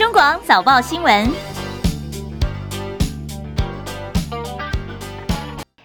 [0.00, 1.30] 中广早报新闻。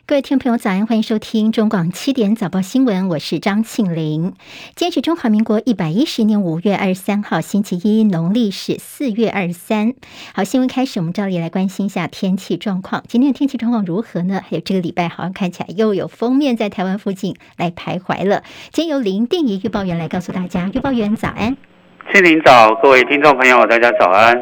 [0.06, 4.34] 各位听众朋友，早安，欢迎收听中广七点早报新闻，我是张庆玲。
[4.74, 9.94] 今天是中华民国一百一十年五月二十三号，星期一，农历是四月二十三。
[10.34, 13.04] 好，新闻开始，我们照例来关心一下天气状况。
[13.10, 14.42] 今天的天气状况如何呢？
[14.42, 18.44] 还有这个礼拜好像看起来又有锋面在台湾附近来徘徊了。
[18.72, 21.58] 今天由林定仪预报员来告诉大家，预报员早安。
[22.14, 24.42] 庆玲早，各位听众朋友，大家早安。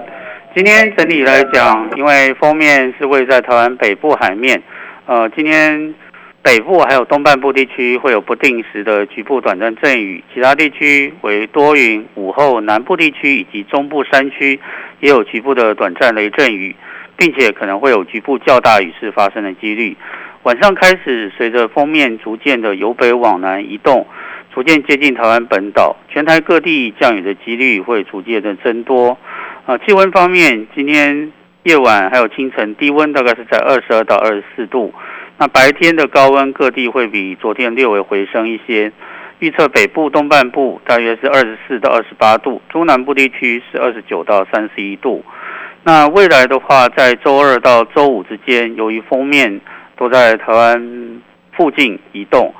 [0.54, 4.62] 今天整体来讲，因为封面是位在台湾北部海面。
[5.06, 5.96] 呃，今天
[6.44, 12.06] 北部还有东半部地区会有不定时的局部短暂阵雨，其他地区为多云。
[12.16, 14.60] 午后南部地区以及中部山区
[15.00, 16.76] 也有局部的短暂雷阵雨，
[17.16, 19.96] 并且可能会有局部较大雨势发生的几率。
[20.44, 24.06] 晚上开始，随着封面逐渐的由北往南移动，
[24.54, 29.18] 逐渐接近台湾本岛，全台各地降雨的几率会逐渐的增多。
[29.66, 31.32] 啊，气温方面，今天。
[31.66, 34.94] 夜晚还有清晨，低温大概是在二十二到二十四度。
[35.38, 38.92] 那白天的高温各地会比昨天略微回升一些。
[39.40, 45.24] 预测北部东半部大约是二十四到二十八度，中南部地区是二十九到三十一度。
[45.84, 49.62] 那未来的话，在周二到周五之间，由于锋面
[49.96, 51.22] 都在台湾
[51.54, 52.54] 附近移动，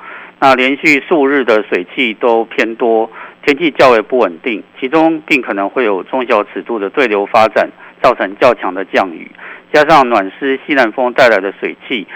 [0.46, 3.10] 那连续数日的水汽都偏多，
[3.46, 7.66] 天气较为不稳定，其中并可能会有中小尺度的对流发展。
[8.02, 9.30] 造成较强的降雨，
[9.72, 12.06] 加上暖湿西南风带来的水汽，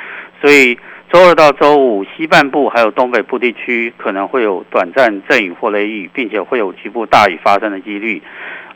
[0.43, 0.79] 所以
[1.11, 8.21] 周二到周五西半部还有东北部地区可能会有短暂阵雨或雷雨，并且会有局部大雨发生的几率。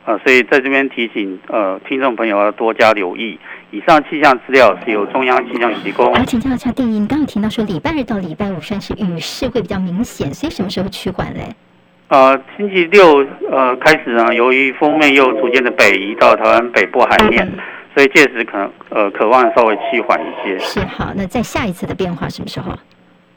[0.05, 3.39] 呃，所以在这边提醒呃听众朋友要多加留意。
[3.71, 6.15] 以上气象资料是由中央气象局提供。
[6.15, 11.55] 而请教一下定仪，你刚刚有提到说礼拜二到礼拜五算是雨势会比较明显，所以什么时候趋缓嘞？
[12.09, 17.59] 呃，星期六呃开始呢，由于锋面又逐渐的北移到台湾北部海面，嗯、
[17.95, 20.59] 所以届时可能呃渴望稍微趋缓一些。
[20.59, 22.73] 是好，那在下一次的变化什么时候？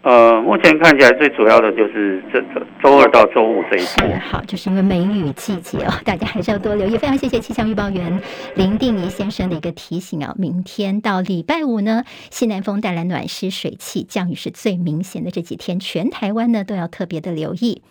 [0.06, 3.96] 呃，目前看起来最主要的就是这这周二到周五这一次。
[4.30, 6.96] 好，就是因为梅雨季节哦， 大家还是要多留意。
[6.96, 8.22] 非常谢谢气象预报员
[8.54, 10.36] 林定仪先生的一个提醒啊。
[10.38, 17.82] 明天到礼拜五呢，西南风带来暖湿水汽，降雨是最明显的这几天，全台湾呢都要特别的留意。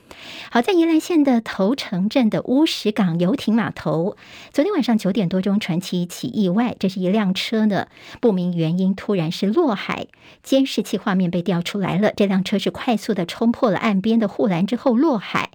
[0.53, 4.17] 好，在宜兰县的头城镇的乌石港游艇码头，
[4.53, 7.89] 昨天晚上九点多钟传奇一起意外，这是一辆车呢
[8.21, 10.07] 不明原因突然是落海，
[10.45, 12.04] 监视器画面被调出来了。
[12.17, 15.51] 这辆车是快速的冲破了岸边的护栏之后落海，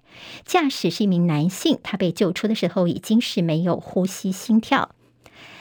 [0.46, 4.92] 驾驶是一名男性，他被救出的时候已经是没有呼吸心跳。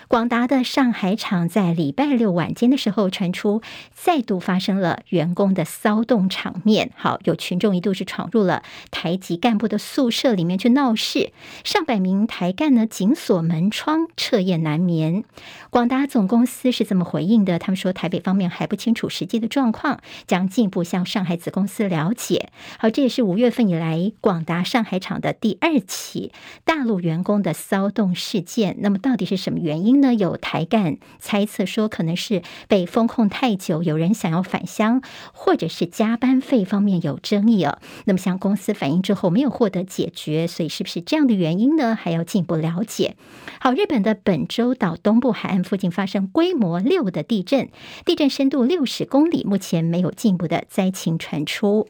[0.09, 3.61] 广达的上海厂在礼拜六晚间的时候传出
[3.93, 6.93] 再度发生了员工的骚动场面。
[6.97, 11.31] 好，有群众一度是闯入了台籍干部的宿舍里面去闹事，
[11.63, 15.25] 上百名台干呢紧锁门窗，彻夜难眠。
[15.69, 22.49] 广达总公司是这么回应的，他们说台北方面还不清楚实际的状况，将进一步向上海子公司了解。
[22.79, 26.33] 好，这也是五月份以来广达上海厂的第二起
[26.65, 28.77] 大陆员工的骚动事件。
[28.79, 30.14] 那么到底是什么原因呢？
[30.14, 37.78] 有台干猜测说，可能是被封控太久，有人想要返乡，或者是加班费方面有争议哦。
[38.06, 41.94] 那么向公司反映之后没有获得解决，所以是不是这样的原因呢？
[41.94, 43.14] 还要进一步了解。
[43.60, 45.59] 好，日本的本州岛东部海岸。
[45.69, 47.69] 附近发生规模六的地震，
[48.06, 51.88] 地震深度六十公里，目前没有进一步的灾情传出。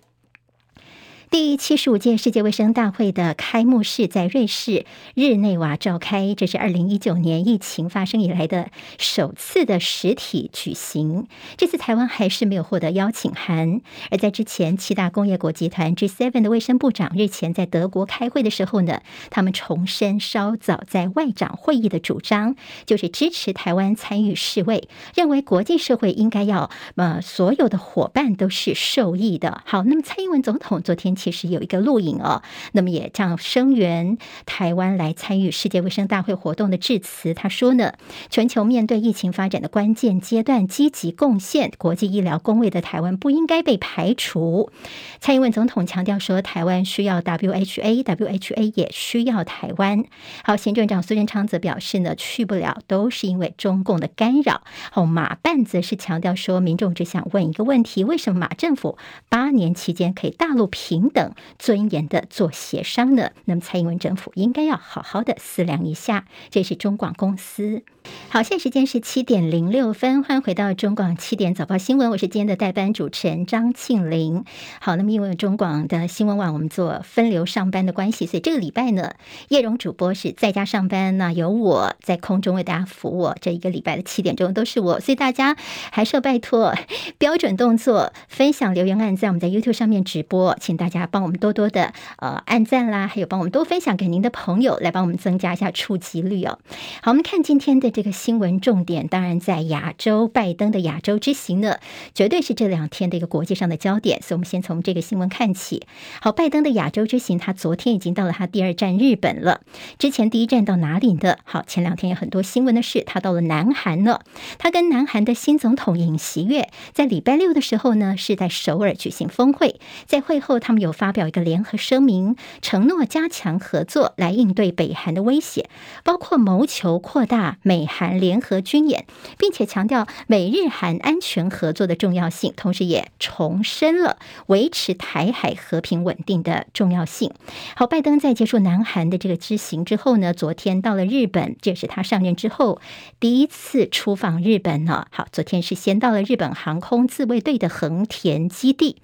[1.31, 11.27] 第七十五届世界卫生大会的开幕式在瑞士日内瓦召开，这是二零一九年疫情发生以来的首次的实体举行。
[11.59, 13.83] 这次台湾还是没有获得邀请函。
[14.11, 22.57] 而在之前，七大工业国集团 G7 的卫生部长日前在德国开会的时候呢，他们重申稍早在外长会议的主张，
[22.87, 29.63] 就是支持台湾参与世卫，认为国际社会应该要呃所有的伙伴都是受益的。
[29.67, 31.18] 好，那么蔡英文总统昨天。
[31.19, 32.43] 其实有一个录影哦，
[32.73, 34.17] 那么也这样声援
[34.47, 37.35] 台湾来参与世界卫生大会活动的致辞。
[37.35, 37.95] 他说呢，
[38.31, 44.71] 全球面对疫情发展的关键阶段，积极贡献国际医疗公卫的台湾不应该被排除。
[45.19, 50.05] 蔡英文总统强调说，台湾需要 WHA，WHA 也需要台湾。
[50.45, 54.63] 好，行政长苏贞昌则表示呢，去不了都是因为中共的干扰。
[54.93, 58.97] 好，马办则是强调说，民众只想问一个问题：为什么马政府
[59.29, 63.31] 八年期间可以大陆平等、尊严的做协商呢？
[63.45, 66.25] 那么蔡英文政府应该要好好的思量一下。
[66.51, 67.83] 这是中广公司。
[68.31, 74.45] 好，现在时间是七点零六分，欢迎回到中广七点早报新闻，我是今天的代班主持人张庆玲。
[74.81, 79.13] 好，那么因为中广的新闻网我们做分流上班的关系，所以这个礼拜呢，
[79.49, 83.35] 叶荣主播是在家上班，那由我在空中为大家服务。
[83.43, 85.55] 这一个礼拜的七点钟都是我，所以大家
[85.93, 86.75] 还是要拜托
[87.19, 96.59] 标准动作，分享留言按在，我们在 YouTube 上面直播，请大家帮我们多多的呃按赞啦，还有帮我们多分享给您的朋友，来帮我们增加一下触及率哦。
[97.03, 97.89] 好，我们看今天的。
[97.99, 101.79] 这个新闻重点当然在亚洲，拜登的亚洲之行呢，
[102.15, 104.23] 绝对是这两天的一个国际上的焦点。
[104.23, 105.85] 所以，我们先从这个新闻看起。
[106.21, 109.63] 好，拜登的亚洲之行，他昨天已经到了他第二站日本了。
[109.99, 111.39] 之前第一站到哪里呢？
[111.45, 114.21] 好，前两天有很多新闻的是，他到了南韩了。
[114.59, 119.81] 他跟南韩的新总统尹锡悦在礼拜六的时候呢，是在首尔举行峰会。
[120.07, 125.69] 在会后，他们有发表一个联合声明，承诺加强合作来应对北韩的威胁，
[126.05, 127.89] 包括谋求扩大美。
[127.89, 129.07] 韩联合军演，
[129.39, 137.33] 并且强调美日韩安全合作的重要性，同时也重申了维持台海和平稳定的重要性。
[137.75, 142.81] 好，拜登在结束南韩的这个之行之后呢，昨天到了日本，这是他上任之后
[143.19, 145.07] 第一次出访日本呢。
[145.11, 148.99] 好，昨天是先到了日本航空自卫队的横田基地。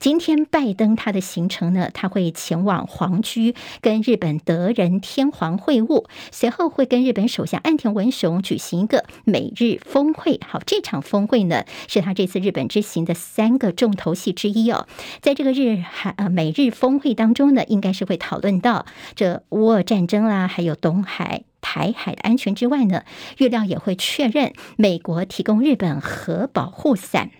[0.00, 8.42] 今天拜登他的行程呢，他会前往皇居跟日本德仁天皇会晤，随后会跟日本首相岸田文雄。
[8.42, 14.86] 举行一个美日峰会，好，这场峰会呢是他这次日本之行的三个重头戏之一哦。
[15.22, 18.84] 在这个日韩呃美日峰会当中呢，应该是会讨论到
[19.14, 23.04] 这乌俄战争啦，还有东海、台海的安全之外呢，
[23.38, 27.30] 预料也会确认美国提供日本核保护伞。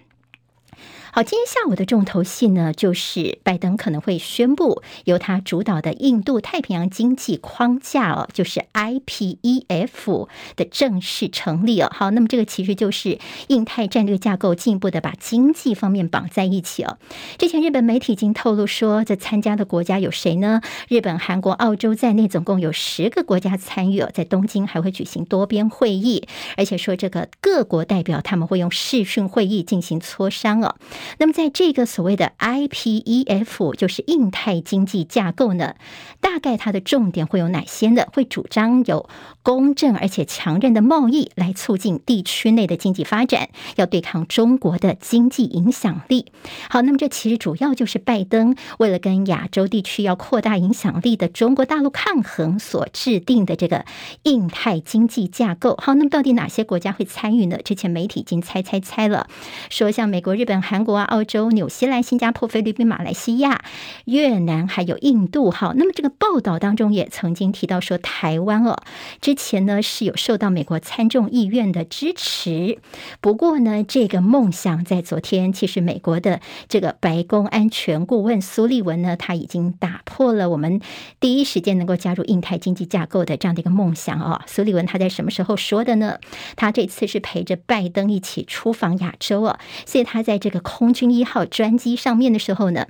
[1.15, 11.89] 好，今天下午的重头戏呢，就是拜登可能会宣布由他主导的印度太平洋经济框架哦，就是 IPEF 的正式成立哦。
[11.95, 16.99] 好，那么这个其实就是印太战略架构进一步的把经济方面绑在一起哦。
[17.39, 20.63] 之前日本媒体已经透露说，这参加的国家有谁呢？
[20.89, 26.27] 日本、韩国、澳洲在内，总共有十个国家参与哦，在东京还会举行多边会议，
[26.57, 30.75] 而且说这个各国代表他们会用视讯会议进行磋商哦。
[31.19, 35.75] 那么，在这个所谓的 IPEF，就是印太经济架构呢，
[36.21, 38.05] 大概它的重点会有哪些呢？
[38.13, 39.09] 会主张有
[39.43, 46.33] 公正而且强韧的贸易来促进地区内的经济发展，要对抗中国的经济影响力。
[46.71, 53.85] 好，那么这其实主要就是拜登为了跟亚洲地区要扩大影响力的中国大陆抗衡所制定的这个
[54.23, 55.77] 印太经济架构。
[55.83, 57.59] 好，那么到底哪些国家会参与呢？
[57.63, 59.29] 之前媒体已经猜猜猜了，
[59.69, 60.94] 说像美国、日本、韩国。
[61.03, 63.65] 澳洲、纽西兰、新加坡、菲律宾、马来西亚、
[64.05, 65.51] 越南，还有印度。
[65.51, 68.79] 哈，那么这个报道当中也曾经提到说，台湾哦，
[69.21, 72.79] 之前呢是有受到美国参众议院的支持。
[73.21, 80.81] 不过呢，这个梦想在昨天，其实美国的这个白宫安全顾问苏利文呢，他已经打破了我们
[81.19, 84.41] 第一时间能够加入印太经济架构的这样的一个梦想哦。
[84.47, 86.19] 苏利文他在什么时候说的呢？
[86.55, 90.84] 他这次是陪着拜登一起出访亚洲哦，所以他在这个空。
[90.85, 92.89] 空军一号专机上面的时候呢，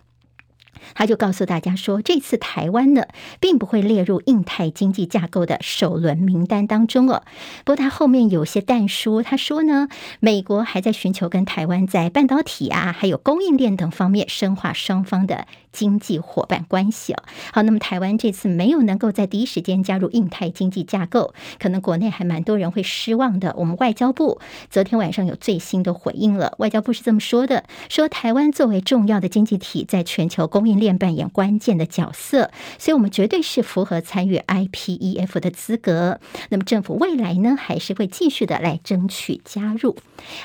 [0.95, 3.05] 他就告诉大家说，这次台湾呢，
[3.41, 7.23] 并不会列入印太经济架构的首轮名单当中哦。
[7.65, 9.89] 不过他后面有些但书，他说呢，
[10.21, 15.47] 美国还在寻求跟台湾在半导体啊，还有供应链等方面深化双方的。
[15.75, 23.53] 经济伙伴关系哦，好，那么台湾这次没有能够在第一时间加入印太经济架构，可能国内还蛮多人会失望的。
[23.59, 24.39] 我们外交部
[24.71, 36.21] 昨天晚上有最新的回应了，外交部是这么说的：说台湾作为重要的经济体，在全球供应链扮演关键的角色，所以我们绝对是符合参与 IPEF 的资格。
[36.51, 39.97] 那么政府未来呢，还是会继续的来争取加入。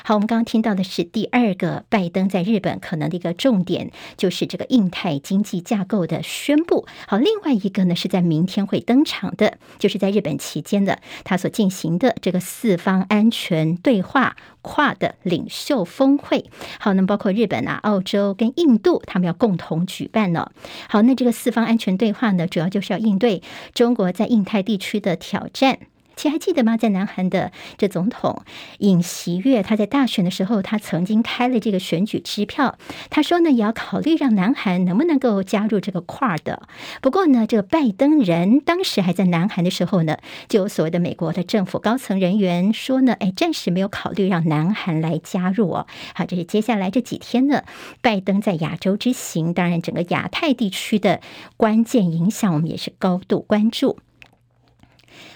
[0.02, 5.20] 好，我们刚刚听到的是第二个拜登在日本可能的一个重点，就是这个印太。
[5.22, 16.44] 经济架构的宣布，好，另外一个呢是在明天会登场的，就是在日本期间的他所进行的这个四方安全对话跨的领袖峰会。
[16.78, 20.50] 好，那么包括日本啊、澳洲跟印度，他们要共同举办呢。
[20.88, 23.42] 好，那这个四方安全对话呢，主要就是要应对
[23.74, 25.78] 中国在印太地区的挑战。
[26.16, 26.76] 其实还记得吗？
[26.76, 28.42] 在南韩的这总统
[28.78, 32.76] 尹锡悦，他在大选的时候，他曾经开了这个选举支票，
[33.08, 36.58] 他说呢，也要考虑让南韩能不能够加入这个 QUAD。
[37.00, 45.86] 不过呢，这个拜登人当时还在南韩的时候呢，就有所谓的美国的政府高层人员说呢，哎，暂时没有考虑让南韩来加入哦。
[46.14, 47.64] 好，这是接下来这几天呢，
[48.02, 51.20] 拜登在亚洲之行，当然整个亚太地区的
[51.56, 53.98] 关键影响，我们也是高度关注。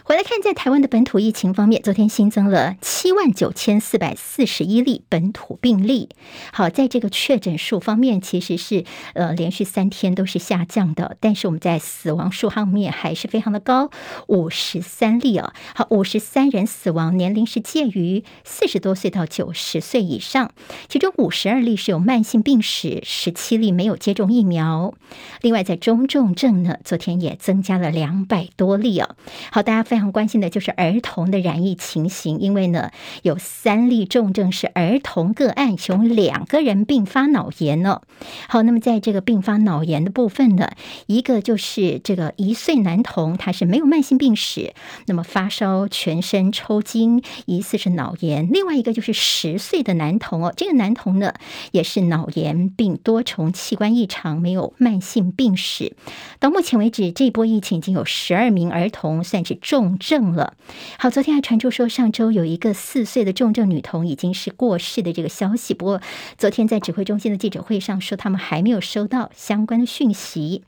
[0.06, 6.10] 回来看，在台湾的本土疫情方面，昨天新增了七万九千四百四十一例本土病例。
[6.52, 8.84] 好，在这个确诊数方面，其实是
[9.14, 13.90] 呃连续三天都是下降的，但是我们在死亡数方面还是非常的高，
[14.26, 15.54] 五十三例哦。
[15.74, 20.50] 好，五十三人死亡，年龄是介于四十多岁到九十岁以上，
[20.86, 24.92] 其中五十二例是有慢性病史，十七例没有接种疫苗。
[25.40, 29.16] 另外，在中重症呢，昨天也增加了两百多例哦。
[29.50, 29.93] 好，大家。
[29.94, 32.90] 非常关心的就是儿童的染疫情形，因为呢
[33.22, 38.00] 有三例重症是儿童个案，其中两个人并发脑炎呢。
[38.48, 40.72] 好，那么在这个并发脑炎的部分呢，
[41.06, 44.74] 一个就是这个一岁男童，他是没有慢性病史，
[45.06, 51.34] 那么发烧、全身抽筋，疑似是脑炎；另外一个就是十岁的男童哦，这个男童呢
[51.70, 55.94] 也是脑炎并多重器官异常，没有慢性病史。
[56.40, 59.83] 到目前为止，这波疫情已经有十二名儿童算是重。
[59.84, 60.54] 重症了，
[60.98, 66.00] 好，昨天还传出说上周有一个四岁的重症女童已经是过世的这个消息，不过
[66.38, 70.62] 昨天在指挥中心的记者会上说他们还没有收到相关的讯息。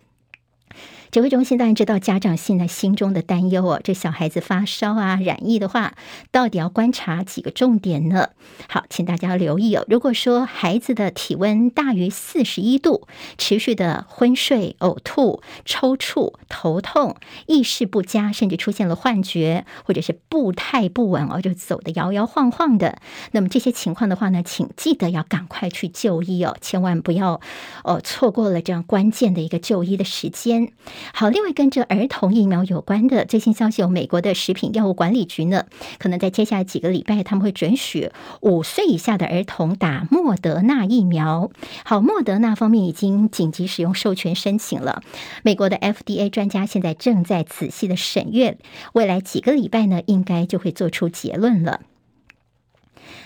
[1.10, 5.94] 指挥中心当然知道家长现在心中的担忧哦，这小孩子发烧啊、染疫的话，
[6.30, 8.30] 到底要观察几个重点呢？
[8.68, 9.84] 好，请大家留意哦。
[9.88, 13.06] 如果说孩子的体温大于四十一度，
[13.38, 22.98] 持续的昏睡、呕吐、抽搐、头痛、意识不佳，甚至出现了幻觉，或者是步态不稳哦，就走得摇摇晃晃的，
[23.32, 27.40] 那么这些情况的话呢，请记得要赶快去就医哦，千万不要
[27.84, 30.72] 哦错过了这样关键的一个就医的时间。
[31.12, 35.64] 好，另外跟着儿童疫苗有关的最新消息，有美国的食品药物管理局呢，
[35.98, 38.10] 可能在接下来几个礼拜，他们会准许
[38.40, 41.50] 五岁以下的儿童打莫德纳疫苗。
[41.84, 45.02] 好，莫德纳方面已经紧急使用授权申请了，
[45.42, 48.58] 美国的 FDA 专家现在正在仔细的审阅，
[48.92, 51.80] 未来几个礼拜呢，应该就会做出结论了。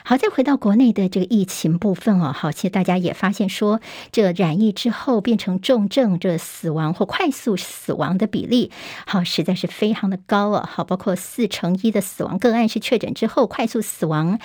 [0.03, 3.81] 好，再回到国内的这个疫情部分哦，好，其实大家也发现说，
[4.11, 8.71] 这染疫之后变成重症，这死亡或快速死亡的比例，
[9.07, 10.69] 好，实在是非常的高哦。
[10.71, 14.39] 好，包括四成一的死亡个案是确诊之后快速死亡，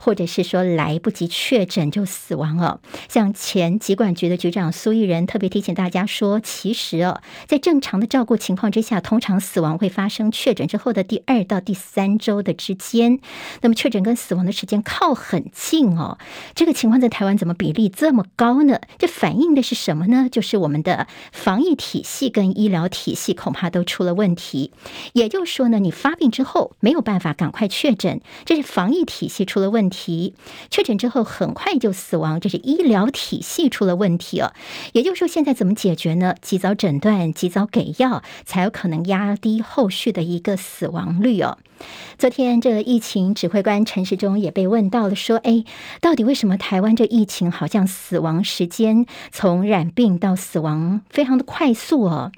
[0.00, 2.80] 或者是说来不及确诊就死亡哦。
[3.08, 13.20] 像前疾管局的局长苏益仁特别提醒大家说，其实哦，在正常的照顾情况之下，通常死亡会发生确诊之后的第二到第三周的之间。
[13.62, 14.82] 那么确诊跟死亡的时间。
[14.82, 16.18] 靠靠很近哦，
[16.54, 18.80] 这个情况在台湾怎么比例这么高呢？
[18.98, 20.28] 这反映的是什么呢？
[20.30, 24.72] 就是我们的防疫体系跟医疗体系恐怕都出了问题。
[25.14, 30.34] 也就是说呢，你发病之后没有办法赶快确诊，这是防疫体系出了问题；
[30.70, 34.52] 确诊之后很快就死亡，这是医疗体系出了问题哦。
[34.92, 36.34] 也就是说，现在怎么解决呢？
[36.42, 41.56] 及早诊断、及早给药，才有可能压低后续的一个死亡率哦。
[42.18, 45.64] 昨天这个疫情指挥官陈时中也被问到了，说：“哎，
[46.00, 52.32] 到底为什么台湾这疫情好像死亡时间从染病到死亡非常的快速哦？”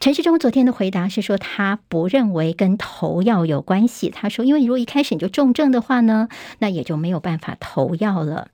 [0.00, 4.10] 陈世忠昨天的回答是说，他不认为跟投药有关系。
[4.10, 8.48] 他说：“因为如果一开始你就重症的话呢，那也就没有办法投药了。”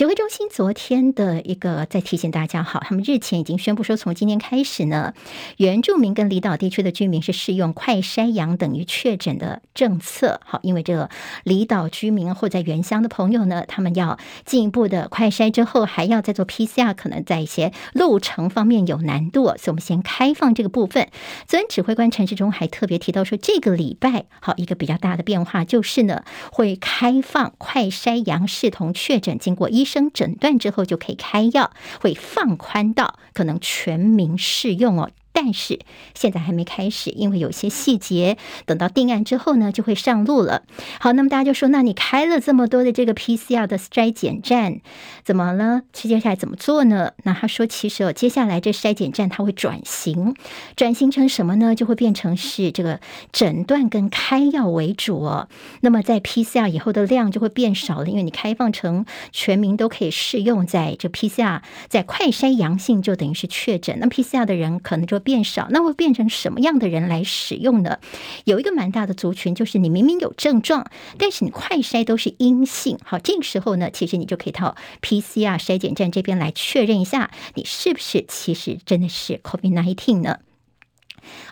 [0.00, 5.12] 指挥中心昨天的一个在提醒大家，好，他们日前已经宣布说，从今天开始呢，
[5.58, 10.40] 原住民跟离岛地区的居民是适用快筛阳等于确诊的政策。
[10.42, 11.10] 好，因为这个
[11.44, 21.10] 离岛居民或在原乡的朋友呢，他们要进一步的快筛之后，还要再做 PCR，可能在一些路程方面有难度，所以我们先开放这个部分。
[21.46, 35.10] 昨天指挥官陈时中还特别提到说，这个礼拜好一个比较大的变化就是呢，会开放快筛阳视同确诊，经过医生诊断之后就可以开药，会放宽到可能全民适用哦。
[35.42, 35.78] 但是
[36.14, 40.64] 现在还没开始，因为有些细节等到定案之后呢，就会上路了。
[40.98, 44.82] 好，那么大家就说，那你开了这么多的这个 PCR 的筛检站，
[45.24, 45.80] 怎么了？
[45.94, 47.12] 接下来怎么做呢？
[47.22, 50.34] 那他说，其实哦，接下来这筛检站它会转型，
[50.76, 51.74] 转型成什么呢？
[51.74, 53.00] 就会变成是这个
[53.32, 55.48] 诊断跟开药为主哦。
[55.80, 65.18] 那么在 PCR 以后的量就会变少了，因为你开放成全民都可以适用，在这 PCR 在快筛阳性就等于是确诊，那 PCR 的人可能就。
[65.30, 67.98] 变少，那会变成什么样的人来使用呢？
[68.44, 80.38] 有一个蛮大的族群，就是你明明有症状，但是你快筛都是阴性，好，这个时候呢，其实你就可以到 PCR 筛检站这边来确认一下，你是不是其实真的是 COVID-19 呢？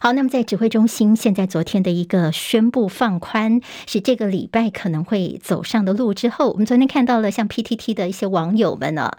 [0.00, 9.10] 好，那么在指挥中心现在昨天的一个宣布放宽，是这个礼拜可能会走上的路之后，我们昨天看到了像 PTT 的一些网友们呢，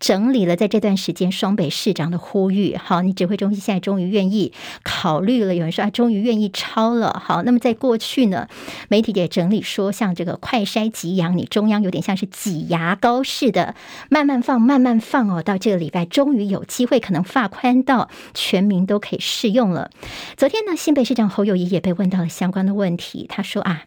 [0.00, 2.76] 整理了在这段时间双北市长的呼吁。
[2.76, 4.52] 好，你指挥中心现在终于愿意
[4.82, 7.22] 考虑了，有人说啊，终于愿意超了。
[7.22, 8.48] 好，那么在过去呢，
[8.88, 13.74] 媒体也整理说，像这个快筛急阳，你中央有点像是挤牙膏似的，
[14.08, 19.90] 慢慢放，慢慢放哦，到这个礼拜终于有机会可能放宽到全民都可以适用了。
[20.36, 23.26] 昨天呢，新北市长侯友宜也被问到了相关的问题。
[23.28, 23.84] 他说啊，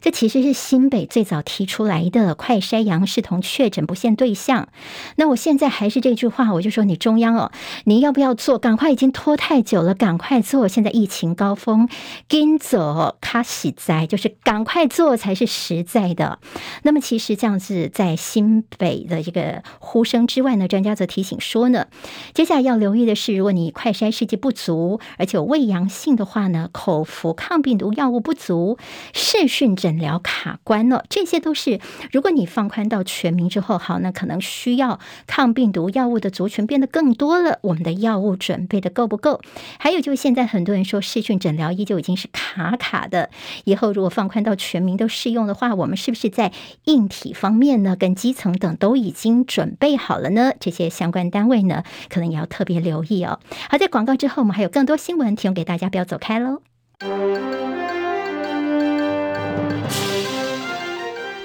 [0.00, 4.68] 这其实是新北最早提出来的快筛阳视同确诊不限对象。
[5.16, 7.52] 那我现在还是这句话，我就说你中央哦，
[7.84, 8.58] 你要不要做？
[8.58, 10.68] 赶快，已经拖太久了，赶快做！
[10.68, 11.88] 现在疫情高峰，
[12.28, 16.38] 跟走卡喜在，就是赶快做才是实在的。
[16.82, 21.86] 那么其实这样子，在新北的这个呼声之外呢，专家则提醒说呢，
[22.32, 28.76] 接下来要留意的是，如果你快筛试剂不足，而且有胃阳性的话呢，口服抗病毒药物不足，
[29.12, 31.78] 视讯诊疗卡关了，这些都是
[32.10, 37.60] 如果你放宽到全民之后，好，那可能需要抗病毒药物的族群变得更多了。
[37.62, 39.40] 我们的药物准备的够不够？
[39.78, 43.30] 还有就是现在很多人说视讯诊疗依旧已经是卡卡的，
[43.62, 46.50] 以后如果放宽到全民都适用的话，我们是不是在
[46.86, 50.52] 硬体方面呢，跟基层等都已经准备好了呢？
[50.58, 53.38] 这些相关单位呢，可能也要特别留意哦。
[53.70, 55.64] 好，在广告之后，我们还有更多新闻提供给。
[55.64, 56.60] 大家不要走开喽！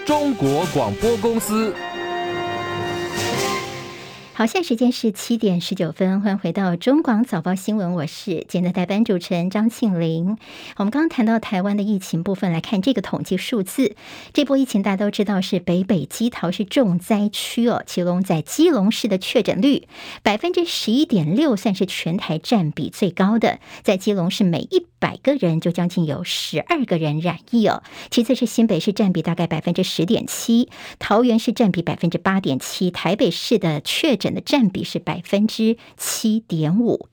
[0.06, 1.74] 中国广播公司。
[4.39, 10.38] 好，现在时间是七点十九分，欢迎回到中广早报新闻，我是今天的代班主持人张庆玲。
[10.77, 13.98] 我们刚刚谈到台湾的疫情部分，来看这个统计数字。
[14.31, 19.89] 这波疫情大家都知道是北北基桃是重灾区哦，其中在基隆市的确诊率
[20.24, 23.60] 百分之十一点六，算是全台占比最高的。
[23.84, 27.82] 在基隆市每一百个人就将近有十二个人染疫哦。
[28.12, 37.08] 其次是新北市占比大概百分之十点七，桃园市占比百分之八点七，台北市的确诊的占比是百分之七点五。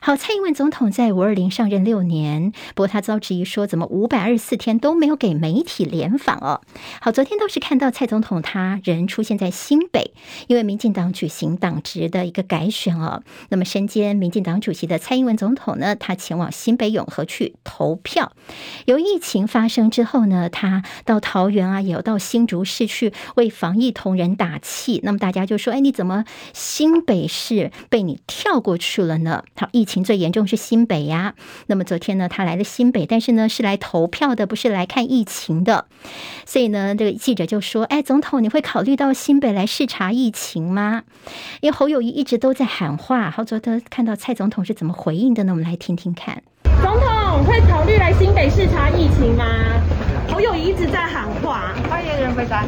[0.00, 6.60] 好，蔡英文总统在五二零上任六年，不过他遭质疑说，怎么五百二十四天都没有给媒体联访哦？
[7.00, 10.12] 好，昨天倒是看到蔡总统他人出现在新北，
[10.46, 13.22] 因为民进党举行党职的一个改选哦。
[13.48, 18.32] 那么身兼民进党主席的蔡英文总统呢，他前往新北永和去投票。
[18.86, 25.00] 由疫情发生之后呢，他到桃园啊，也有到新竹市去为防疫同仁打气。
[25.02, 29.42] 那么大家就说，哎，你怎么新北市被你跳过去了呢？
[29.56, 31.34] 好，疫情最严重是新北呀，
[31.66, 35.86] 那么昨天呢，他来了新北，但是呢是来投票的，不是来看疫情的，
[36.44, 41.04] 所以呢，这个记者就说：“哎，总统，你会考虑到新北来视察疫情吗？”
[41.62, 45.52] 因为侯友谊一直都在喊话，好，昨天看到蔡总统是怎么回应的呢？
[45.52, 46.42] 我们来听听看。
[46.82, 49.44] 总统会考虑来新北视察疫情吗？
[50.30, 52.64] 侯友谊一直在喊话，发言人回答。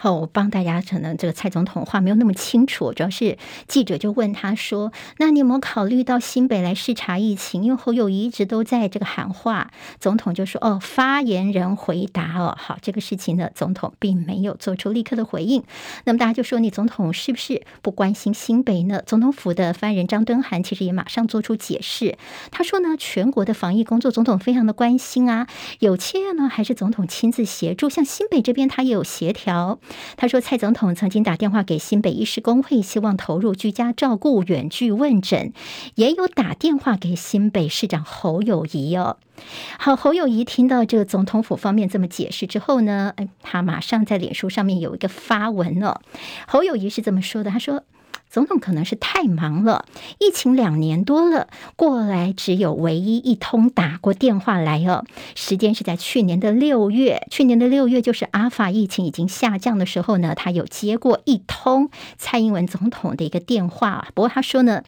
[0.00, 15.64] 好，我帮大家，可能这个蔡总统话没有那么清楚，主要是记者就问他说：“那你有没有考虑到新北来视察疫情？”因为侯友宜一直都在这个喊话，总统就说：“哦，发言人回答哦，好，这个事情呢，总统并没有做出立刻的回应。
[16.04, 22.16] 那么大家就说，你总统是不是不关心新北呢？”总统府的发言人张敦涵其实也马上做出解释，
[22.52, 25.48] 他说呢，全国的防疫工作，总统非常的关心啊，
[25.80, 29.80] 有切呢，还是总统亲自协助，像新北这边他也有协调。
[30.16, 35.52] 他说，蔡总统曾经打电话给新北医师工会，希望投入居家照顾、远距问诊，
[35.94, 39.16] 也有打电话给新北市长侯友谊哦。
[39.78, 46.00] 好，侯友谊听到这个总统府方面这么解释之后呢，他马上在脸书上面有一个发文哦。
[46.46, 47.84] 侯友谊是这么说的，他说。
[48.30, 49.86] 总统可能是太忙了，
[50.18, 55.04] 疫情两年多了，过来只有唯一一通打过电话来哦。
[55.34, 61.88] 时间是在去年的六月，去年的六月就是阿法疫情已经下降的时候呢，他有接过一通
[62.18, 64.08] 蔡英文总统的一个电话。
[64.14, 64.82] 不过他说呢，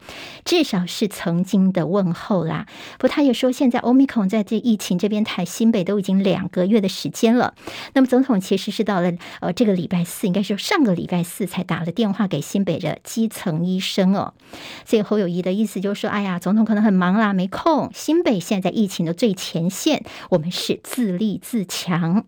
[0.45, 2.67] 至少是曾经的问候啦。
[2.99, 7.55] 不他也说，现在欧米孔在这疫情这边台新北都已经两个月的时间了。
[7.93, 13.30] 那么总统其实是到了呃这个礼拜四，应该是上个礼拜四才打了电话给新北的基。
[13.31, 14.33] 层医生哦，
[14.85, 17.89] 所以侯友谊的意思就是说，哎呀，总统可能很忙啦，没空。
[17.93, 22.25] 新北现在疫情的最前线，我们是自立自强。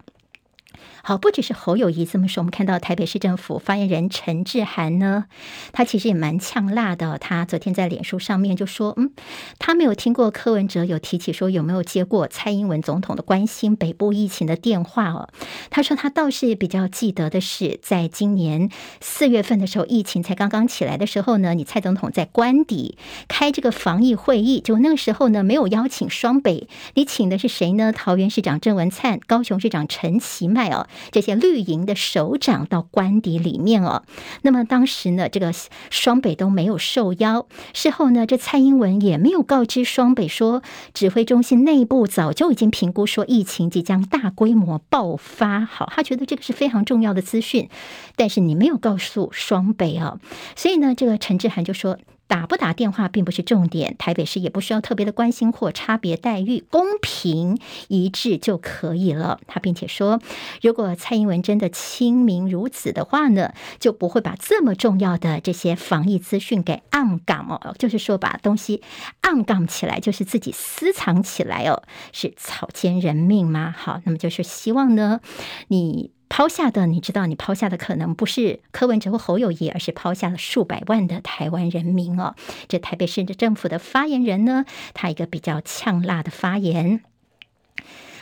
[1.06, 5.26] 好，不只是侯友谊这么说，我们看到台北市政府发言人陈志涵呢，
[5.74, 7.18] 他其实也蛮呛辣的。
[7.18, 9.12] 他昨天在脸书上面就说，嗯，
[9.60, 15.28] 他没有听过柯文哲有提起说有没有接过蔡英文总统的关心北部疫情的电话哦。
[15.70, 18.70] 他说他倒是比较记得的是，在今年
[19.02, 27.92] 四月份的时候，疫情才刚刚起来的时候呢，你蔡总统在官邸开这个防疫会议，就那个时候呢，没有邀请双北，你请的是谁呢？
[27.92, 30.88] 桃园市长郑文灿，高雄市长陈其迈哦。
[31.12, 34.04] 这些绿营的首长到官邸里面哦，
[34.42, 35.54] 那么当时呢，这个
[35.90, 37.48] 双北都没有受邀。
[37.74, 40.62] 事后呢，这蔡英文也没有告知双北说，
[40.94, 45.66] 指挥中心内部早就已经评估说疫情即将大规模爆发。
[45.66, 47.70] 好，他觉得这个是非常重要的资讯，
[48.16, 50.20] 但是你没有告诉双北哦，
[50.56, 51.98] 所以呢，这个陈志涵就说。
[52.28, 57.60] 打不打电话并不是重点，台北市也不需要特别的关心或差别待遇，公平
[57.90, 59.40] 一致就可以了。
[59.46, 60.20] 他并且说，
[60.62, 68.82] 如果蔡英文真的亲民如此的话呢，就不会把这么重要的这些防疫资讯给暗杠哦，就是说把东西
[69.22, 73.76] 暗杠起来，就是自己私藏起来哦，是草菅人命吗？
[73.78, 75.20] 好，那么就是希望呢，
[75.68, 76.12] 你。
[76.36, 82.34] 抛下的，你知道，你抛下的可能不是柯文哲或侯友谊，而是抛下了数百万的台湾人民哦。
[82.68, 84.66] 这台北市政府的发言人呢，
[84.96, 87.04] 他一个比较呛辣的发言。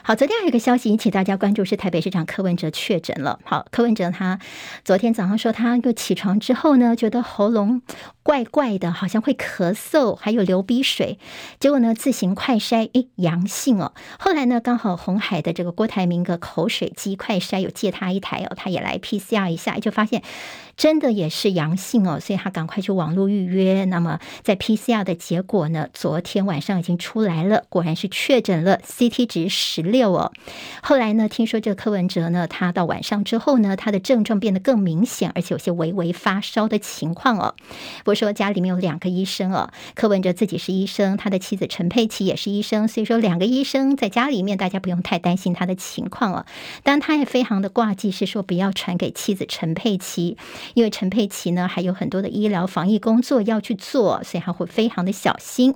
[0.03, 3.39] 好，昨天还有一个消息引起大家关注，是台北市长柯文哲确诊了。
[3.43, 4.39] 好，柯文哲他
[4.83, 7.83] 昨天早上说，他又起床之后呢，觉得喉咙
[8.23, 11.19] 怪怪的，好像会咳嗽，还有流鼻水。
[11.59, 13.93] 结果呢，自行快筛，诶，阳性哦。
[14.17, 20.23] 后来呢，刚好红海的这个郭台铭的口水机快筛有借他一台哦，他也来 PCR 一下，就发现。
[20.77, 23.85] 真的也是阳性哦，所以他赶快去网络预约。
[23.85, 30.31] 那么在 PCR 的结果呢，昨天晚上已经出来了，果然是确诊了，CT 值十六哦。
[30.81, 37.55] 后来呢，听说这个柯文哲呢，他到晚上之后呢，他的症状变得更明显，而且有些微微发烧的情况哦。
[38.03, 46.45] 不是说家里面有两个医生哦，柯文哲自己是医生，他的妻子陈佩琪也是医生，所以说两个医生在家里面，大家不用太担心他的情况哦。
[46.83, 50.37] 当然，他也非常的挂记，是说不要传给妻子陈佩琪。
[50.73, 55.75] 因为陈佩琪呢，还有很多的医疗防疫工作要去做，所以他会非常的小心。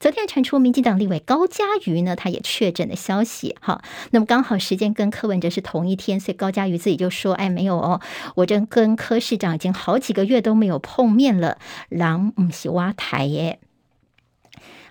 [0.00, 3.56] 昨天传出民进党立委高嘉瑜呢，他也确诊的消息。
[3.60, 8.00] 好，那么刚好时间跟柯文哲是同一天，所以高嘉瑜自己就说：“哎，没有哦，
[8.36, 13.58] 我这跟柯市长已经好几个月都没有碰面了，狼唔是挖台耶。”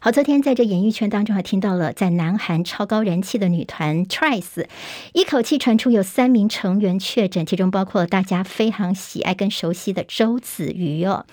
[0.03, 4.65] 好，昨天在这演艺圈当中还听到了，在南韩超高人气的女团 Twice，
[5.13, 11.27] 一口气传出有三名成员确诊，其中包括大家非常喜爱跟熟悉的周子瑜哦。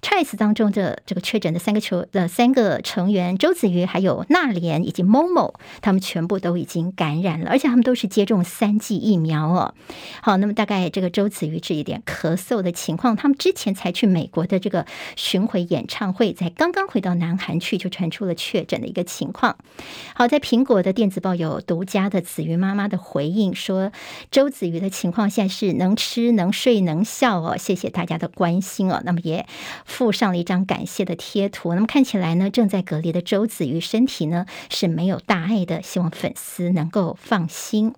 [0.00, 9.74] Twice 当中的这个确诊的三个球的三个成员，周子瑜、还有娜琏以及 Momo，他们全部都已经感染了，而且他们都是接种三剂疫苗哦。
[10.22, 18.08] 好，那么大概这个周子瑜这一点咳嗽的情况，他们之前才去美国的这个巡回演唱会，在刚刚回到南韩去就传。
[18.14, 19.56] 出了确诊的一个情况。
[20.14, 23.90] 好，在苹果的电子报有独家的子瑜妈妈的回应，说
[24.30, 29.02] 周子瑜的情况现在是能吃能睡能笑哦，谢谢大家的关心哦。
[29.04, 29.46] 那么也
[29.84, 31.74] 附上了一张感谢的贴图。
[31.74, 37.94] 那么看起来呢，正在隔离的周子瑜身体呢是没有大碍的，希望粉丝能够放心。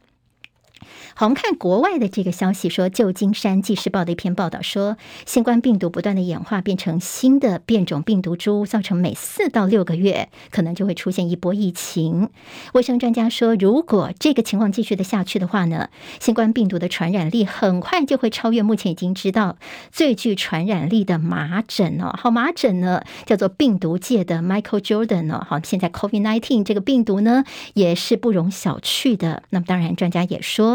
[1.15, 12.29] 好，我们看国外的这个消息，说旧金山纪事报的一篇报道说，新冠病毒不断的演化变成新的变种病毒株，造成每四到六个月可能就会出现一波疫情。
[12.75, 15.89] 卫生专家说，如果这个情况继续的下去的话呢，
[16.21, 19.57] 新冠病毒的传染力很快就会超越目前已经知道
[19.91, 22.15] 最具传染力的麻疹哦。
[22.17, 25.47] 好，麻疹呢叫做病毒界的 Michael Jordan 哦。
[25.49, 29.43] 好，现在 COVID-19 这个病毒呢也是不容小觑的。
[29.51, 30.65] 那么当然，专家也说。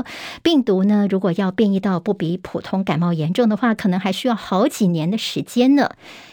[0.41, 5.91] 病毒呢，如果要变异到不比普通感冒严重的话，可能还需要好几年的时间呢。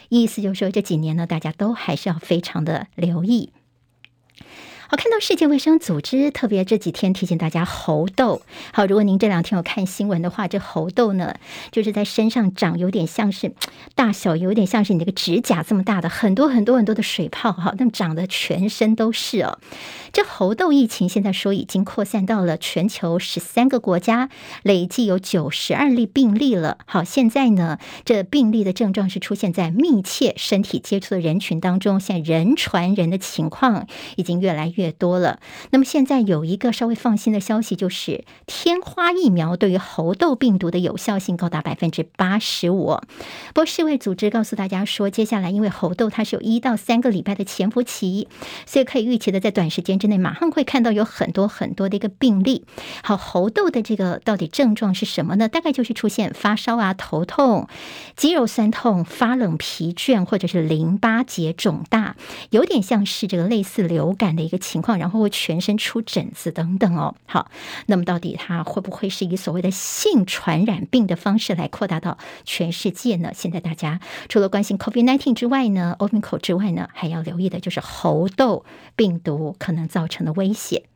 [0.09, 3.51] 意思就是说，这几年呢，大家都还是要非常的留意。
[4.91, 8.41] 好，看到世界卫生组织特别这几天提醒大家猴痘。
[8.73, 11.35] 好，如果您这两天有看新闻的话，这猴痘呢，
[11.71, 13.53] 就是在身上长，有点像是
[13.93, 19.59] 大小有点像是你那个指甲这么大的很多很多很多的水泡，哈，那么长得全身都是哦。
[20.11, 24.31] 这猴痘疫情现在说已经扩散到了全球十三个国家，
[24.63, 26.79] 累计有九十二例病例了。
[26.87, 34.78] 好，现在呢，这病例的症状是出现在密切身体接触的人群当中，现在人传人的情况已经越来越。
[34.79, 35.39] 越多了。
[35.71, 42.99] 那么现在有一个稍微放心的消息，就是天花疫苗对于猴痘病毒的有效性高达百分之八十五。
[43.53, 48.27] 不过世卫组织告诉大家说，接下来因为猴痘它是有一到三个礼拜的潜伏期，
[48.65, 52.65] 所以可以预期的在短时间之内马上会看到有很多很多的一个病例。
[53.03, 55.49] 好，猴痘的这个到底症状是什么呢？
[55.49, 57.67] 大概就是出现发烧啊、头痛、
[58.15, 62.15] 肌肉酸痛、发冷、疲倦，或者是淋巴结肿大，
[62.51, 67.15] 有点像是这个类似流感的一个情况，然后会全身出疹子等等哦。
[67.25, 67.49] 好，
[67.87, 73.31] 那么到底它会不会是以所谓的性传染病的方式来扩大到全世界呢？
[73.33, 80.88] 现在大家除了关心 COVID nineteen 之外呢，Omicron 之外呢，还要留意的就是猴痘病毒可能造成的威胁。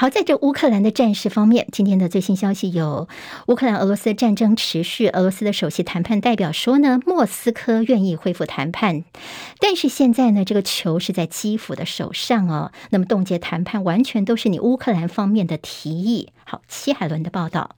[0.00, 3.08] 好，在这乌克兰的战事方面，今天的最新消息有：
[3.48, 9.02] 乌克兰俄罗斯战争持续，俄罗斯的首席谈判代表说呢，莫斯科愿意恢复谈判，
[9.58, 12.70] 但是现在呢，这个球是在基辅的手上哦。
[12.90, 16.28] 那么冻结谈判完全都是你乌克兰方面的提议。
[16.44, 17.74] 好，齐海伦的报道。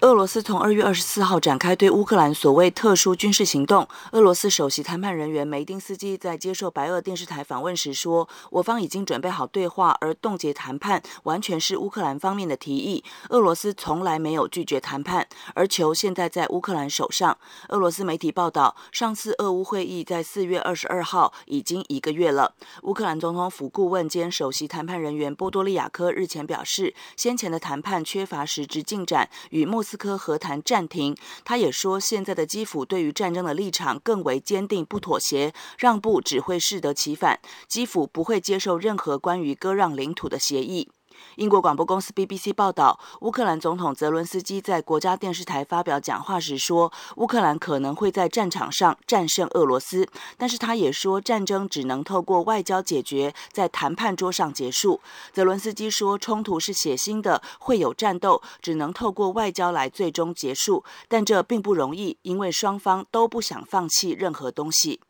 [0.00, 3.88] 俄罗斯从二月二十四号展开对乌克兰所谓特殊军事行动。
[4.12, 13.02] 俄罗斯首席谈判人员梅丁斯基在接受白俄电视台访问时说：“我方已经准备好对话，而冻结谈判完全是乌克兰方面的提议。
[13.30, 17.36] 俄罗斯从来没有拒绝谈判，而球现在在乌克兰手上。”
[17.70, 22.54] 俄罗斯媒体报道，上次俄乌会议在四月二十二号，已经一个月了。
[22.82, 31.16] 乌克兰总统府顾问兼首席谈判人员波多利亚科日前表示，先前的谈判缺乏实质进展，与莫斯科和谈暂停。
[31.46, 37.40] 他也说，现在的基辅对于战争的立场更为坚定，不妥协，让步只会适得其反。
[37.66, 40.90] 基辅不会接受任何关于割让领土的协议。
[41.38, 55.00] 英国广播公司 BBC 报道，乌克兰总统泽伦斯基在国家电视台发表讲话时说，乌克兰可能会在战场上战胜俄罗斯，但是他也说，战争只能透过外交解决，在谈判桌上结束。
[55.32, 65.00] 泽伦斯基说，冲突是血腥的，会有战斗，只能透过外交来最终结束，但这并不容易，因为双方都不想放弃任何东西。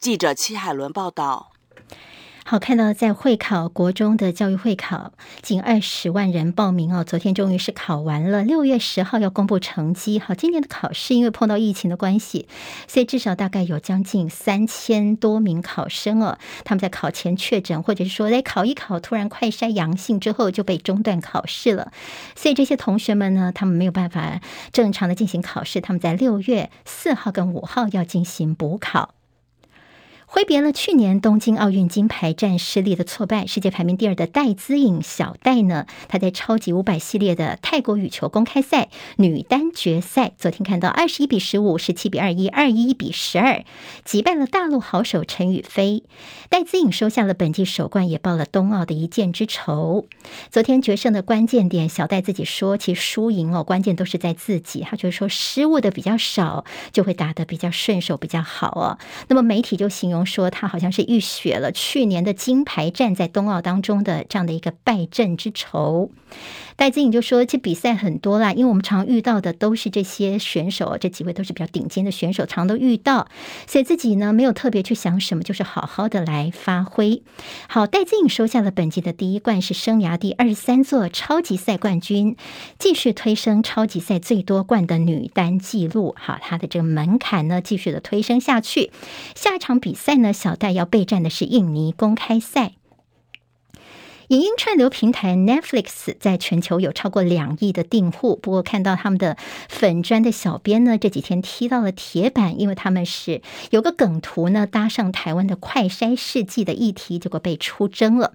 [0.00, 1.52] 记者戚海伦报道。
[2.48, 7.02] 好，看到在会考国中的教育会考，近二十万人报名哦。
[7.02, 10.20] 昨天终于是考完了，六月十号要公布成绩。
[10.20, 12.46] 好，今年的考试因为碰到疫情的关系，
[12.86, 21.90] 所以至少大概有将近三千多名考生哦，他们在考前确诊，或者是说在考一考，突然快筛阳性之后就被中断考试了。
[22.36, 29.15] 所以这些同学们呢，他们没有办法正常的进行考试，他们在六月四号跟五号要进行补考。
[30.28, 43.64] 挥别了去年东京奥运金牌战失利的挫败，世界排名第二的戴资颖小戴呢，她在超级五百系列的泰国羽球公开赛女单决赛，昨天看到二十一比十五、十七比二一、二一比十二
[44.04, 46.02] 击败了大陆好手陈雨菲，
[46.50, 50.06] 戴资颖收下了本季首冠，也报了冬奥的一箭之仇。
[50.50, 54.80] 昨天决胜的关键点，小戴自己说，其实输赢哦，关键都是在自己。
[54.80, 58.98] 他就是说失误的比较少，就会打得比较顺手，比较好哦。
[59.28, 60.15] 那么媒体就形容。
[60.24, 66.10] 说他好像是浴血了去年的金牌战在冬奥当中的这样的一个败阵之仇。
[66.76, 73.28] 戴资颖就说：“这比赛很多啦，因为我们常遇到的都是这些选手，这几位都是比较顶尖的选手，常都遇到，
[73.66, 77.22] 所以自己呢没有特别去想什么，就是好好的来发挥。
[77.66, 82.36] 好，戴资颖收下了本季的第一冠，是生涯第二十三座超级赛冠军，
[82.78, 86.14] 继续推升超级赛最多冠的女单纪录。
[86.18, 88.92] 好，她的这个门槛呢继续的推升下去。
[89.34, 92.72] 下一场比赛呢，小戴要备战的是印尼公开赛。”
[94.28, 99.36] 影音串流平台 Netflix 在全球有超过两亿的订户，不过看到他们的
[99.68, 108.32] 粉砖的小编呢，这几天踢到了铁板，因为他们是有个梗图呢搭上台湾的快筛试剂的议题，结果被出征了。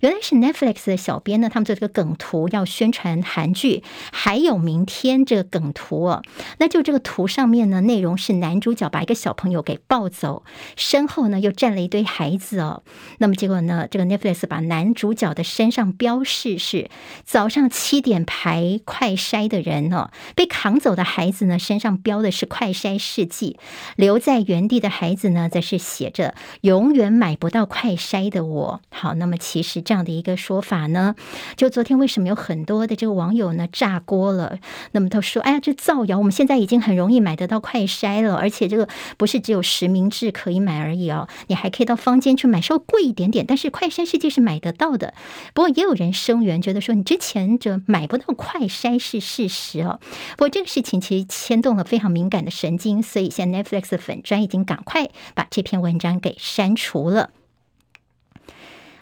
[0.00, 6.22] 原来是 Netflix 的小编呢，他们做这个梗图要宣传韩剧，还有明天这个梗图哦，
[6.58, 10.44] 那就这个图上面呢，内容是男主角把一个小朋友给抱走，
[10.76, 12.82] 身后呢又站了一堆孩子哦，
[13.18, 16.90] 那么结果呢，这个 Netflix 把男主角的身上标示是
[17.24, 23.58] 早上七点排快筛的人哦，被扛走的孩子呢，身上标的是快筛试剂，
[23.96, 28.80] 留在原地的孩子呢，则是写着永远买不到快筛的我。
[28.90, 31.14] 好，那么其实这样的一个说法呢，
[31.56, 34.58] 就昨天为什么有很多的这个网友呢炸锅了？
[34.92, 36.18] 那么他说：“哎呀，这造谣！
[36.18, 45.14] 我们现在已经很容易买得到快筛了，而且这个不是只有实名制可以买而已哦，你还可以到坊间去买，稍微贵一点点，但是快筛试剂是买得到的。”
[45.54, 50.00] 不过也有人声援，觉得说你之前这买不到快筛是事实哦。
[50.32, 57.30] 不过这个事情其实牵动了非常敏感的神经，所以现在 Netflix 的粉专已经赶快把这篇文章给删除了。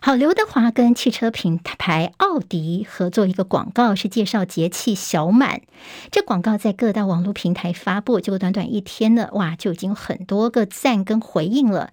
[0.04, 5.62] 好，刘德华跟汽车品牌奥迪合作一个广告，是介绍节气小满。
[6.10, 11.90] 这广告在各大网络平台发布，结果短短一天呢，哇，就已经很多个赞跟回应了。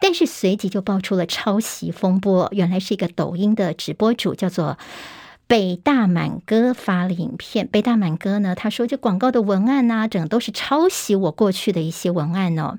[0.00, 4.76] 但是随即就爆出了抄袭风波，原来是一个抖音的直播主，叫做。
[5.52, 12.78] 北大满哥发了影片，北大满哥呢，他说这广告的文案呐、啊，整都是抄袭我过去的一些文案哦。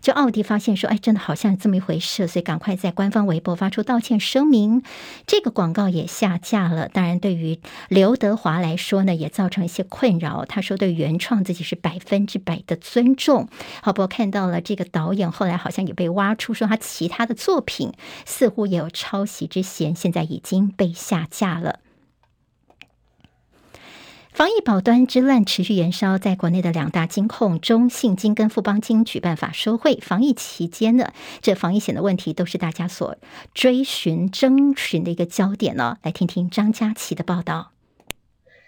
[0.00, 4.82] 就奥迪发现说，哎，真的好像这么一回事，所以赶快在官方微博发出道歉声明，
[5.26, 6.88] 这个广告也下架了。
[6.88, 7.60] 当然，对于
[7.90, 10.46] 刘德华来说呢，也造成一些困扰。
[10.46, 13.48] 他说对原创自己是百分之百的尊重。
[13.82, 17.92] 好，不过看到了这个导演后来好像也被挖出说他其他的作品
[18.24, 21.80] 似乎也有抄袭之嫌，现在已经被下架了。
[24.34, 33.16] 防疫保单之乱持续延烧，在国内的两大金控中信金跟富邦金举办法说会，防疫期间呢，这防疫险的问题都是大家所
[33.54, 35.98] 追寻、征询的一个焦点呢。
[36.02, 37.70] 来听听张佳琪的报道。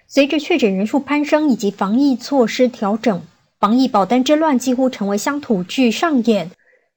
[0.06, 3.22] 随着确诊人数攀升以及防疫措施调整，
[3.58, 6.52] 防疫保单之乱几乎成为乡土剧上演。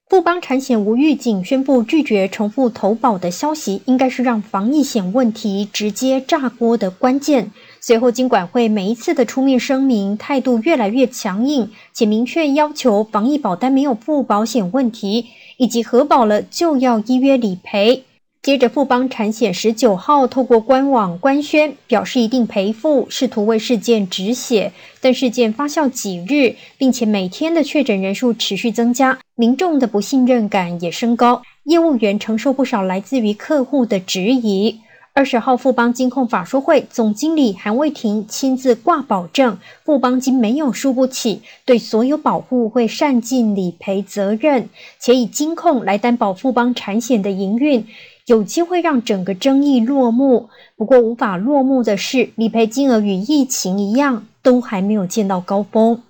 [0.07, 7.51] 富邦产险无预警宣布拒绝重复投保的消息，应该是让防疫险问题直接炸锅的关键。
[7.81, 18.03] 随后，金管会每一次的出面声明态度越来越强硬，且明确要求防疫保单没有附保险问题，以及核保了就要依约理赔。
[18.41, 24.71] 接着，富邦产险十九号透过官网官宣，表示一定赔付，试图为事件止血。
[25.01, 34.79] 但事件发酵几日，并且每天的确诊人数持续增加，民众的不信任感也升高，业务员承受不少来自于客户的质疑。
[35.19, 47.85] 二十号富邦金控法说会，总经理韩卫廷亲自挂保证，富邦金没有输不起，对所有保户会善尽理赔责任，且以金控来担保富邦产险的营运，
[48.27, 50.47] 有机会让整个争议落幕。
[50.77, 56.01] 不过无法落幕的是，理赔金额与疫情一样，都还没有见到高峰。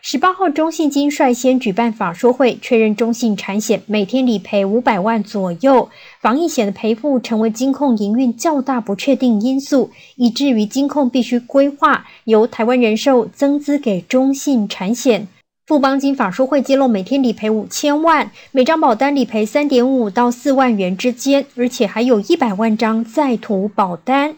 [0.00, 5.88] 十八号，中信金率先举办法说会，确认中信产险每天理赔五百万左右。
[6.20, 15.26] 防疫险的赔付成为金控营运较大不确定因素，以至于金控必须规划由台湾人寿增资给中信产险。
[15.66, 24.36] 富邦金法说会揭露，每天理赔五千万，每张保单理赔三点五到四万元之间，而且还有一百万张在途保单。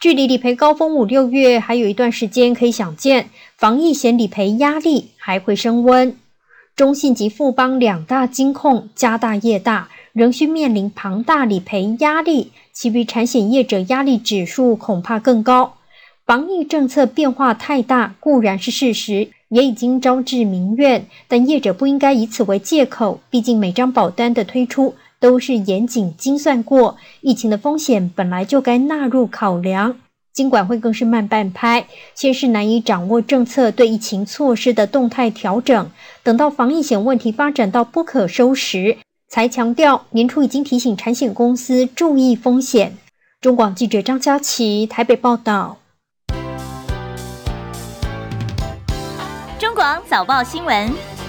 [0.00, 6.16] 距离理赔高峰五六月还有一段时间，可以想见，防疫险理赔压力还会升温。
[6.74, 15.74] 中信及富邦两大金控家大业大，仍需面临庞大理赔压力，其余产险业者压力指数恐怕更高。
[16.24, 24.94] 防疫政策变化太大固然是事实，也已经招致民怨，但业者不应该以此为借口，毕竟每张保单的推出。
[25.20, 29.96] 都是严谨精算过，疫情的风险本来就该纳入考量。
[30.32, 35.90] 金管会更是慢半拍，先是难以掌握政策对疫情措施的动态调整，
[36.22, 38.96] 等到防疫险问题发展到不可收拾，
[39.28, 42.96] 才强调年初已经提醒产险公司注意风险。
[43.40, 45.78] 中广记者张佳琪台北报道。
[49.58, 51.19] 中广早报新闻。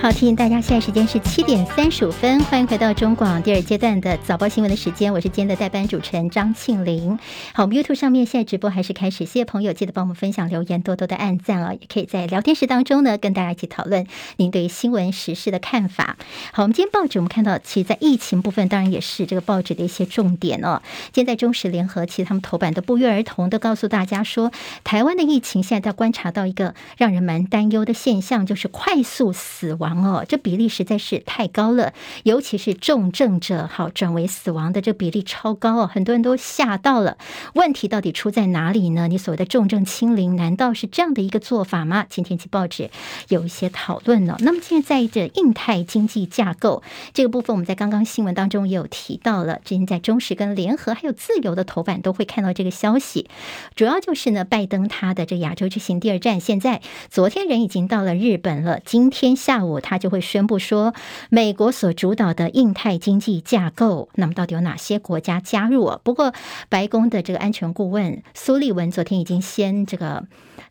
[0.00, 7.18] 好，提醒大家，现在时间是七点三十五分，欢迎回到中广第二阶段的早报新闻的时间，我是今天的代班主持人张庆玲。
[7.52, 14.06] 好，我们 YouTube 上面现在直播还是开始，谢谢朋友记得帮我们分享留言，多多的按赞啊，也可以在聊天室当中呢跟大家一起讨论
[14.36, 16.16] 您对于新闻时事的看法。
[16.52, 20.80] 好，我们今天报纸我们看到，其实，在疫情部分当然也是这个报纸的一些重点哦。
[21.12, 24.52] 今天在中时联合，其实他们头版都不约而同的告诉大家说，
[24.84, 29.87] 台湾的疫情现在在观察到一个让人蛮担忧的现象，就是快速死亡。
[29.96, 31.92] 哦，这比例实在是太高了，
[32.24, 37.16] 尤其是重症者好转为死亡的这比例超高哦，很多人都吓到了。
[37.54, 39.08] 问题到底出在哪里呢？
[39.08, 42.04] 你所谓的重症清零，难道是这样的一个做法吗？
[42.08, 42.82] 今天《经济报纸》
[43.28, 44.36] 有一些讨论呢。
[44.40, 46.82] 那么现在这印太经济架构
[47.14, 49.60] 这个部分，我们在刚刚新闻当中也有提到了。
[49.64, 53.28] 之前在中时跟联合还有自由的头版都会看到这个消息，
[53.76, 59.77] 主要就是呢，拜登他的这亚洲之行第二站，现在昨天人已经到了日本了，今天下午。
[59.80, 60.94] 他就会宣布说，
[61.30, 65.98] 美国所主导的印太经济架构，那么到底有哪些国家加入？
[66.02, 66.32] 不过，
[66.68, 70.24] 白宫的这个安全顾问苏利文昨天已经先这个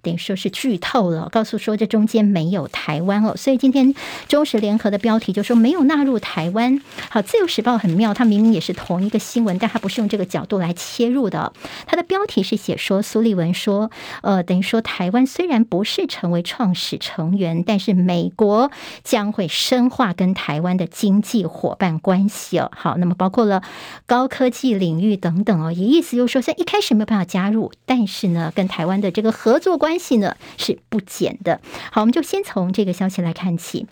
[0.08, 3.36] 等于说是剧透了，告诉说这中间没有台湾哦。
[3.36, 3.94] 所以今天
[4.30, 6.82] 中时联合的标题就说没有纳入台湾。
[7.10, 11.52] 好，自由时报很妙，它明明也是同一个新闻，但它不是用这个角度来切入的。
[11.86, 13.92] 它的标题是写说苏利文说，
[14.22, 18.72] 呃，等于说台湾虽然不是成为创始成员，但是美国
[19.04, 22.72] 将会深化跟台湾的经济伙伴关系哦。
[22.74, 23.62] 好，那么包括了
[24.06, 31.62] 高科技领域等等哦，也意思就是说，在一开始没有办法加入，但是呢，跟台湾的这个合作关系呢是不减的。
[31.92, 33.88] 好，我们就先从这个消息来看起。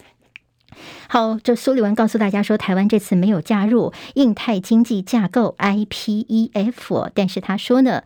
[1.08, 8.04] 好，这苏利文告诉大家说，台湾这次没有加入印太经济架构 IPEF，但是他说呢。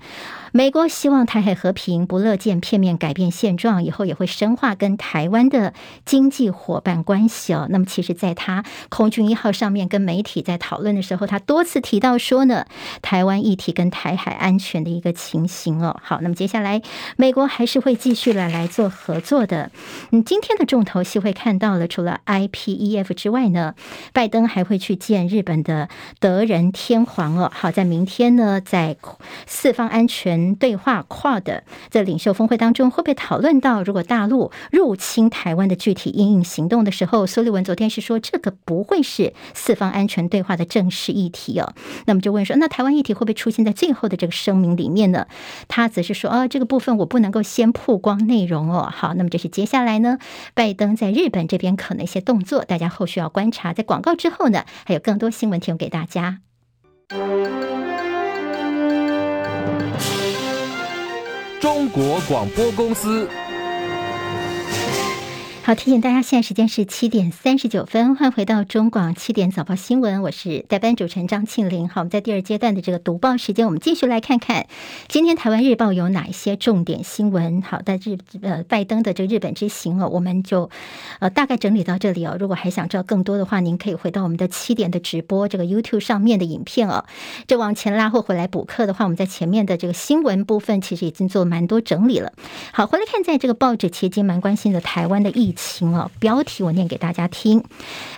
[0.51, 7.67] 美国希望台海和平，不乐见片面改变现状，以后也会深化跟台湾的经济伙伴关系哦。
[7.69, 12.65] 那么，其实，在他空军一号上面跟媒体在讨论的时候，他多次提到说呢，
[13.03, 15.99] 台湾议题跟台海安全的一个情形哦。
[16.03, 16.81] 好，那么接下来，
[17.15, 19.69] 美国还是会继续来来做合作的。
[20.09, 22.97] 嗯，今天的重头戏会看到了，除了 IPE E.
[22.97, 23.13] F.
[23.13, 23.75] 之外呢，
[24.13, 27.51] 拜登还会去见日本的德仁天皇哦。
[27.53, 28.97] 好，在明天呢，在
[29.45, 30.55] 四方安全。
[30.55, 41.73] 对话 QUAD 在领袖峰会当中会不会讨论到，如果大陆入侵台湾的具体因应行动的时候，苏利文昨天是说这个不会是四方安全对话的正式议题哦。
[42.07, 45.27] 那么就问说，那台湾议题会不会出现在最后的这个声明里面呢？
[45.67, 48.89] 他则是说，哦，这个部分我不能够先曝光内容哦。
[48.91, 50.17] 好，那么这是接下来呢，
[50.55, 53.71] 拜登在日本这边可能一些动作，大家后续要观察。
[53.73, 56.39] 在广告之后呢，还有更多新闻提供给大家。
[61.59, 63.29] 中国广播公司。
[65.61, 71.87] 好，提醒大家，现在时间是七点三十九分，欢迎回到中广七点早报新闻，我是代班主持人张庆玲。
[71.87, 74.65] 好，我们在第二阶段的这个读报时间，我们继续来看看
[75.07, 77.61] 今天台湾日报有哪一些重点新闻。
[77.61, 80.71] 好，在日呃拜登的这个日本之行哦，我们就
[81.19, 82.35] 呃大概整理到这里哦。
[82.39, 87.05] 如果还想知道更多的话，您可以回到我们的七点的直播这个 YouTube 上面的影片哦。
[87.45, 92.33] 这往前拉或回来补课的话，我们在前面的这个新闻部分其实已经做蛮多整理了。
[92.71, 95.79] 好，回来看在这个报纸其实蛮关心的台湾的疫情。
[95.79, 97.63] 情哦，标题我念给大家听。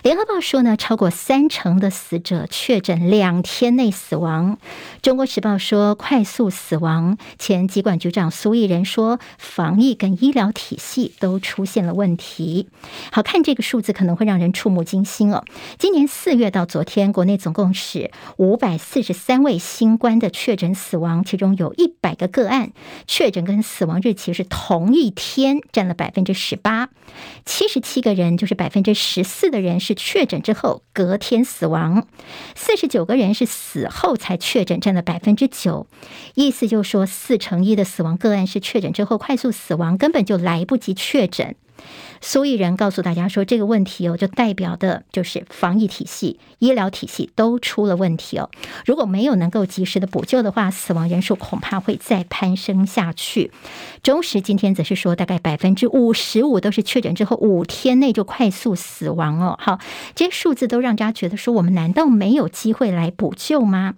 [0.02, 4.58] 联合报说呢，超过三成的死者确诊两天内死亡。
[5.02, 7.18] 中国时报说，快速死亡。
[7.38, 12.68] 前疾管局长苏益仁说，防疫跟医疗体系都出现了问题。
[13.10, 15.44] 好，看这个数字可能会让人触目惊心哦。
[15.78, 22.72] 今年四月到昨天，国内总共是五百四十三位新冠的确诊死亡，其中有一百个个案
[23.06, 26.88] 确诊跟死亡日期是同一天，占了百分之十八。
[27.44, 32.06] 七十七个人，就是百分之十四的人是确诊之后隔天死亡，
[32.54, 35.86] 四十九个人是死后才确诊，占了百分之九。
[36.34, 41.56] 意思就是说，四乘一的死亡个案是确诊之后快速死亡，根本就来不及确诊。
[42.20, 48.48] 苏益仁告诉大家说，这个问题哦，就代表的就是防疫体系、医疗体系都出了问题哦。
[48.86, 53.50] 如果没有能够及时的补救的话，死亡人数恐怕会再攀升下去。
[54.02, 59.58] 中时今天则是说，大概百分之五十五都是确诊之后五天内就快速死亡哦。
[59.60, 59.80] 好，
[60.14, 63.94] 这些数字都让大家觉得说，我们难道没有机会来补救吗？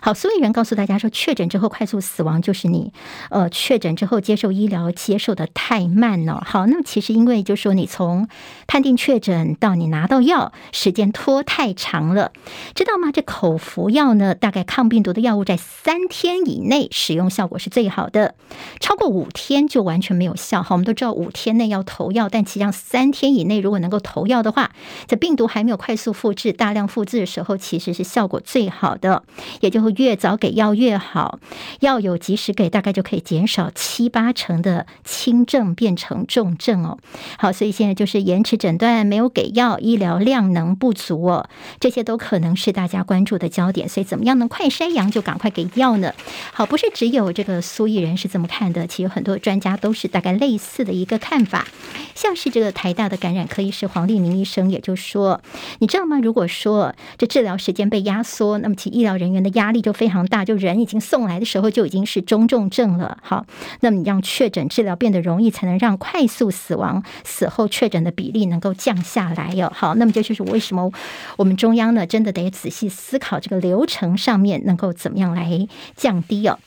[0.00, 2.92] 好，苏益仁告诉大家说，确诊之后快速死亡就是你，
[3.30, 6.42] 呃，确诊之后接受医疗接受的太慢了。
[6.46, 8.28] 好，那么其实因为就是说你从
[8.66, 12.32] 判定确诊到你拿到药时间拖太长了，
[12.74, 13.10] 知道吗？
[13.12, 18.34] 这口服药呢，大概抗病毒的药物在三天以内使用效果是最好的，
[18.80, 20.62] 超过五天就完全没有效。
[20.62, 24.70] 好，我们都知道五天内要投药，但其实上三天以内如果能够投药的话，
[25.06, 29.22] 在病毒还没有快速复制、大量复制的时候，其实是效果最好的。
[29.60, 31.38] 也就后越早给药越好，
[31.80, 36.98] 药有及时给，大概就可以减少七八成的轻症变成重症哦。
[37.38, 41.48] 好，所以现在就是延迟诊断、没有给药、医疗量能不足哦，
[41.80, 43.88] 这些都可能是大家关注的焦点。
[43.88, 46.12] 所以怎么样能快筛阳就赶快给药呢？
[46.52, 51.66] 好，不是只有这个苏益仁是这么看的，其实很多专家都是大概类似的一个看法。
[52.14, 55.40] 像是这个台大的感染科医师黄立明医生也就说，
[55.78, 56.18] 你知道吗？
[56.18, 63.18] 如果说这治疗时间被压缩，那么其医疗人员的压力就非常大，就人已经送来的时候就已经是中重症了。
[63.22, 63.44] 好，
[63.80, 69.70] 那么你让确诊治疗变得容易，才能让快速死亡死后确诊的比例能够降下来哟。
[69.74, 70.90] 好，那么这就是为什么
[71.36, 76.58] 我们中央呢，真的得仔细思考这个流程上面能够怎么样来降低哦。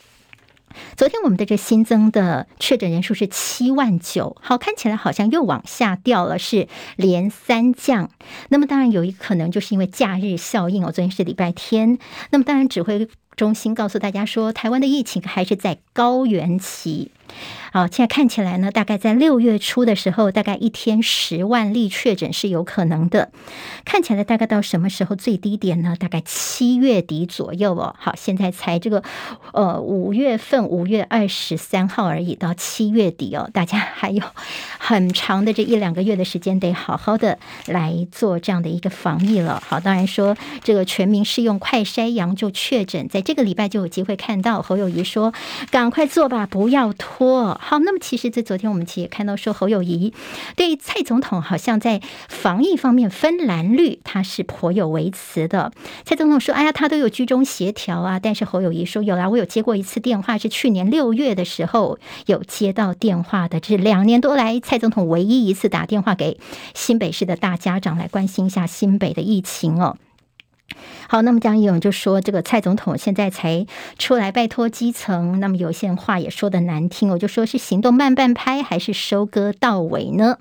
[0.95, 8.09] 昨天我们的这新增的确诊人数是七万九，好，看起来好像又往下掉了，是连三降。
[8.49, 11.97] 那么当然有一可能就是因为假日效应哦，昨天是礼拜天，
[12.31, 17.11] 那么当然指挥中心告诉大家说，台湾的疫情还是在高原期。
[17.73, 23.31] 好，现在看起来呢，大概在六月初的时候，大概一天十万例确诊是有可能的。
[23.85, 25.95] 看起来大概到什么时候最低点呢？
[25.97, 27.95] 大概七月底左右哦。
[27.97, 29.01] 好，现在才这个
[29.53, 34.21] 呃五月份五月二十三号而已，到七月底哦，大家还有
[34.77, 39.63] 很长的这一两个月的时间，得好好的来做这样的一个防疫了。
[39.65, 45.33] 好，当然说这个全民适用快筛阳就确诊，在这个礼拜就有机会看到侯友宜说
[45.71, 47.20] ：“赶快做吧，不要拖。”
[47.59, 50.13] 好，那么其实，在昨天我们其实也看到说，侯友宜
[50.55, 55.71] 对蔡总统好像在防疫方面分蓝绿，他是颇有微词的。
[56.03, 66.39] 蔡总统说：“哎呀，他都有居中协调啊。”但是侯友宜说：“有啦，我有接过一次电话，是去年六月的时候有接到电话的，这是两年多来蔡总统唯一一次打电话给
[66.73, 69.97] 新北市的大家长来关心一下新北的疫情哦。”
[71.11, 73.65] 好，那么江义勇就说，这个蔡总统现在才
[73.97, 80.37] 出来拜托基层，那么有些话也说得难听，我就说是行动慢半拍，还是收割到尾呢？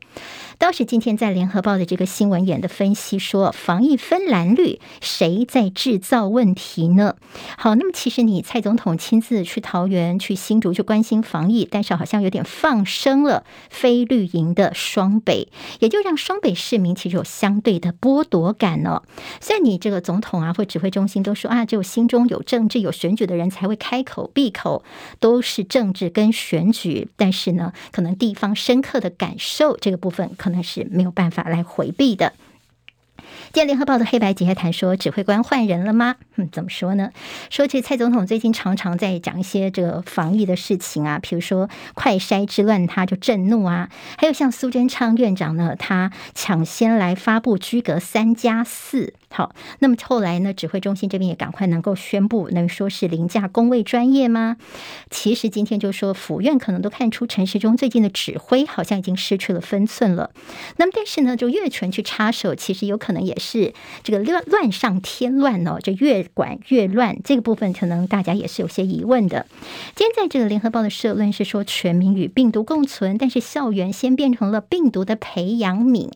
[0.59, 7.17] 倒是今天在联合报的这个新闻眼的分析说，防疫分蓝绿，谁在制造问题呢？
[7.59, 15.49] 好，那么其实你蔡总统亲自去桃园、去新竹去关心防疫，但是好像有点放生了非绿营的双北，
[15.81, 19.03] 也就让双北市民其实有相对的剥夺感哦。
[19.41, 24.85] 虽然你这个总统啊或指挥中心都说啊，只有心中有政治、有选举的人才会开口闭口
[25.19, 30.51] 都是政治跟选举，但是呢，可能地方深刻的感受这个部分可。
[30.51, 32.33] 能是没有办法来回避的。
[33.53, 36.17] 今天联合报的黑白集还谈说，指挥官换人了吗？
[36.35, 37.13] 嗯，怎么说呢？
[37.51, 43.89] 说起蔡总统最近常常在讲一些这个防疫的事情啊，比如说快筛之乱，他就震怒啊；
[44.19, 49.15] 还有像苏贞昌院长呢，他抢先来发布居隔三加四。
[49.33, 54.57] 好，那么后来呢，指挥中心这边也赶快能够宣布，能说是凌驾工位专业吗？
[55.09, 60.33] 其实今天就说府院可能都看出陈时中最近的指挥好像已经失去了分寸了。
[60.79, 63.73] 那么但是呢，就越权去插手，其实有可能也是
[64.03, 67.17] 这个乱乱上添乱哦，就越管越乱。
[67.23, 69.47] 这个部分可能大家也是有些疑问的。
[69.95, 76.11] 今天在这个联合报的社论是说，全民与病毒共存，但是校园先变成了病毒的培养皿。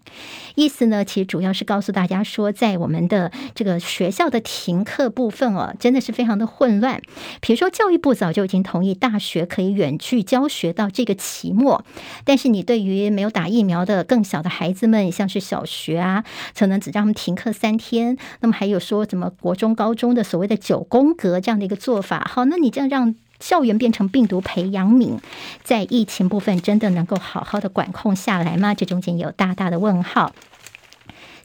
[0.57, 7.01] 意思呢，其实主要是告诉大家说，在我们的这个学校的停课部分哦，真的是非常的混乱。
[7.41, 11.85] 比如说，教育部早就已经同意大学可以远距教学到这个期末，
[12.25, 16.25] 但是你对于没有打疫苗的更小的孩子们，像是小学啊，
[16.57, 18.17] 可能只让他们停课三天。
[18.41, 25.19] 那么还有说怎么国中、高中的所谓的九宫格这样的一个做法，好，那你这样让校园变成病毒培养皿，
[25.63, 28.75] 在疫情部分真的能够好好的管控下来吗？
[28.75, 30.33] 这中间有大大的问号。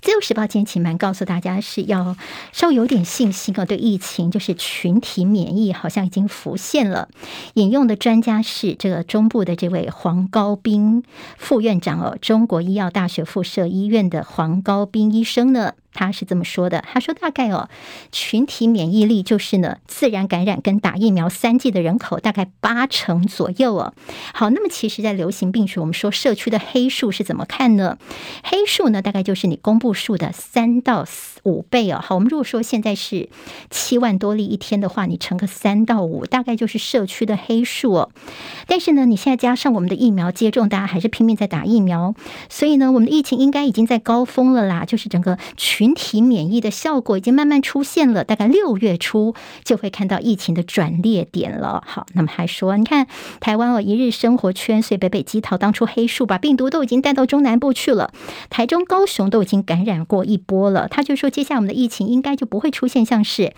[0.02, 2.16] 自由时报今天请蛮告诉大家是要
[2.54, 7.10] 稍微有点信心啊，对疫情就是群体免疫好像已经浮现了。
[7.56, 11.04] 引用的专家是这个中部的这位黄高斌
[11.38, 15.74] 副院长哦，中国医药大学附设医院的黄高斌医生呢。
[16.00, 17.70] 他是这么说的，他说大概哦，
[18.12, 23.94] 群体免疫力就是呢，自然感染跟打疫苗三剂的人口大概八成左右哦。
[24.34, 27.98] 好，那么其实，在流行病学，我们说社区的黑数是怎么看呢？
[28.44, 31.06] 黑数呢，大概就是你公布数的三到
[31.44, 32.00] 五倍哦。
[32.02, 33.30] 好，我们如果说现在是
[33.70, 38.12] 七万多例一天的话，你乘个三到五，大概就是社区的黑数哦。
[38.68, 42.16] 但是呢，你现在加上我们的疫苗接种，大家还是拼命在打疫苗，
[42.50, 49.34] 所以呢，我们的疫情应该已经在高峰了啦，就是整个群人体免疫的效果已经慢慢出现了，大概六月初
[49.64, 51.84] 就会看到疫情的转捩点了。
[51.84, 53.08] 好，那么还说，你看
[53.40, 58.14] 台湾哦，一日生活圈，所以北北基桃当初黑数把病毒都已经带到中南部去了，
[58.52, 60.88] 台中、高雄都已经感染过一波了。
[60.88, 63.54] 他就说，接下来我们的疫情应该就不会出现像是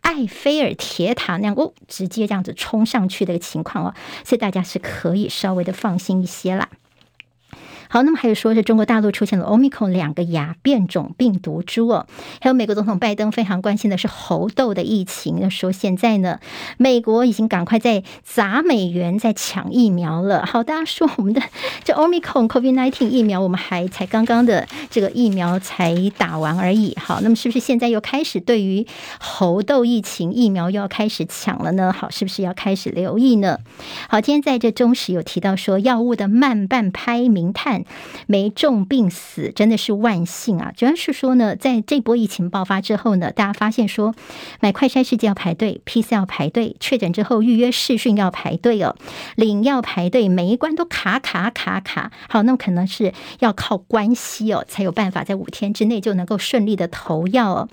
[0.00, 6.70] 埃菲尔铁塔那样哦，直接这样子冲上去的一个情况哦，所以大家是可以稍微的放心一些啦。
[7.94, 12.08] 好，那么还有说是中国大陆出现了 Omicron 两个亚变种病毒株哦，
[12.40, 16.40] 还有美国总统拜登非常关心的是猴痘的疫情，说现在呢，
[16.76, 20.44] 美国已经赶快在砸美元在抢疫苗了。
[20.44, 21.40] 好，大家说我们的
[21.84, 26.96] 这 Omicron COVID-19 疫苗，我们还才刚刚的这个疫苗才打完而已。
[27.00, 28.84] 好，那么是不是现在又开始对于
[29.20, 31.92] 猴痘疫情疫苗又要开始抢了呢？
[31.92, 33.60] 好，是不是要开始留意呢？
[34.08, 37.83] 好，今天在这中时有提到说药物的慢半拍明探。
[38.26, 40.72] 没重病死，真的是万幸啊！
[40.76, 44.14] 主要是说呢，在这波疫情爆发之后呢，大家发现说
[44.60, 48.96] 买快筛试剂要排队，PCR 要排队，确诊之后预约试训要排队哦，
[49.36, 52.12] 领药排队，每一关都卡卡卡卡。
[52.28, 57.68] 好，那可能是要靠关系哦，才有办法在五天之内就能够顺利的投药哦。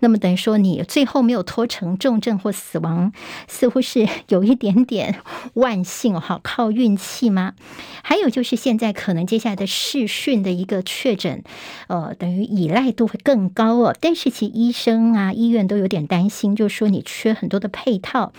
[0.00, 3.12] 那么等于说你最后没有拖成重症或死亡，
[3.46, 5.20] 似乎是有一点点
[5.54, 7.54] 万幸哦，好靠运气吗？
[8.02, 11.42] 还有就是现在可能接来的视讯的一个确诊，
[11.88, 13.94] 呃，等于依赖度会更高哦。
[14.00, 18.32] 但是其实医生啊、医院都有点担心，就是说你缺很多的配套，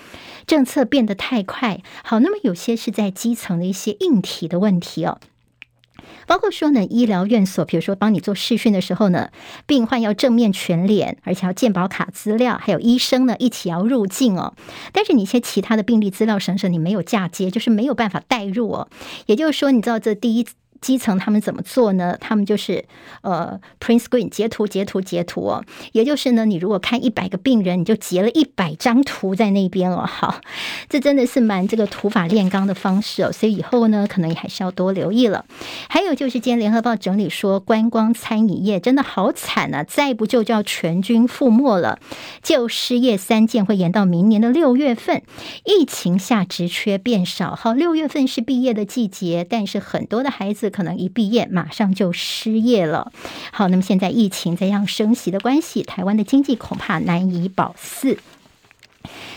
[0.46, 1.82] 政策变得太快。
[2.04, 5.20] 好，那么有些是在基层的一些硬体的问题哦。
[6.28, 9.30] 包括说呢，医疗院所，比如说帮你做试训的时候呢，
[9.68, 14.56] 病患要正面全脸，而且要健保卡资料，还有医生呢一起要入境哦。
[14.92, 18.88] 但是你一些其他的病例资料省省，你没有嫁接，就是没有办法带入哦。
[19.28, 20.46] 也就是说，你知道这第一。
[20.86, 22.16] 基层他们怎么做呢？
[22.22, 22.86] 他们就是
[23.22, 30.06] 呃，print screen 截图截图截图哦，也就是呢，你如果看一百个病人，你就截了一百张图在那边哦。
[30.06, 30.42] 好，
[30.88, 35.46] 这真的是蛮这个土法炼钢的方式哦，所以以后呢，可能也还是要多留意了。
[35.90, 41.98] 还有就是今天联合报整理说，观光餐饮业真的好惨啊，再不就要全军覆没了。
[42.44, 45.24] 就失业三件会延到明年的六月份，
[45.64, 47.56] 疫情下职缺变少。
[47.56, 50.72] 好，六月份是毕业的季节，但是很多的孩子。
[50.76, 53.14] 可能一毕业马上就失业了。
[53.54, 58.18] 好，那么现在疫情这样升级的关系，台湾的经济恐怕难以保四。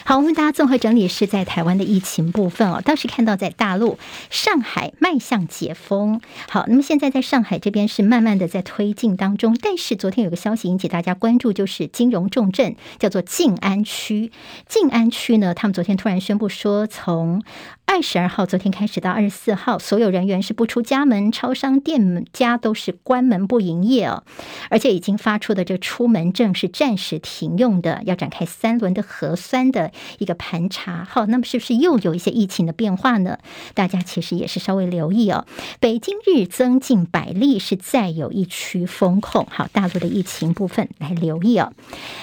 [0.04, 3.98] 好，我们大家综合整理是在台湾的疫情部分哦，倒是看到在大陆
[4.30, 6.22] 上海迈向解封。
[6.48, 14.32] 好，那么现在在上海这边是慢慢的在推进当中，但是昨天有个消息引起大家关注，就是金融重镇叫做静安区。
[14.66, 17.42] 静安区呢，他们昨天突然宣布说从
[17.90, 24.24] 二十二号，昨天开始到二十四号，所有人员是不出家门，超商店家都是关门不营业哦，
[24.68, 31.02] 而且已经发出的这出门证是暂时停用的，要展开三轮的核酸的一个盘查。
[31.10, 33.38] 好，那么是不是又有一些疫情的变化呢？
[33.72, 35.46] 大家其实也是稍微留意哦。
[35.80, 39.46] 北京日增近百例，是再有一区封控。
[39.50, 41.72] 好，大陆的疫情部分来留意哦。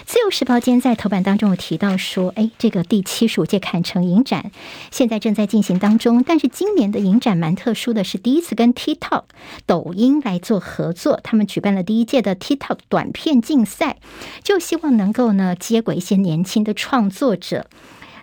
[0.05, 4.51] 自由时报今天在头版当中有提到说，哎，这个第七十五届坎城影展
[4.91, 5.49] 现在正在。
[5.55, 9.23] 进行当中，但是今年的影展蛮特殊的是，第一次跟 TikTok、
[9.65, 13.95] 抖音来做合作，他们举办了第一届的 TikTok 短片竞赛，
[14.43, 17.67] 就希望能够呢接轨一些年轻的创作者。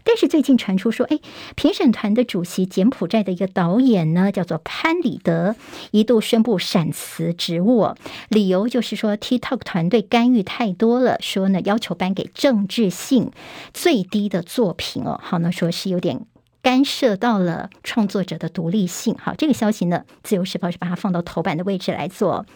[0.04, 1.20] 但是最近传出说，哎，
[1.54, 5.56] 评审团的主席柬埔寨的一个导演呢，叫做潘里德，
[5.92, 7.94] 一度宣布闪辞职务，
[8.28, 13.30] 理由就是说 TikTok 团队干预太多了，说呢要求颁给政治性
[13.72, 16.26] 最低的作品哦，好呢说是有点。
[16.62, 22.46] 干涉到了创作者的独立性，好，这个消息呢，《自由时报》是把它放到头版的位置来做。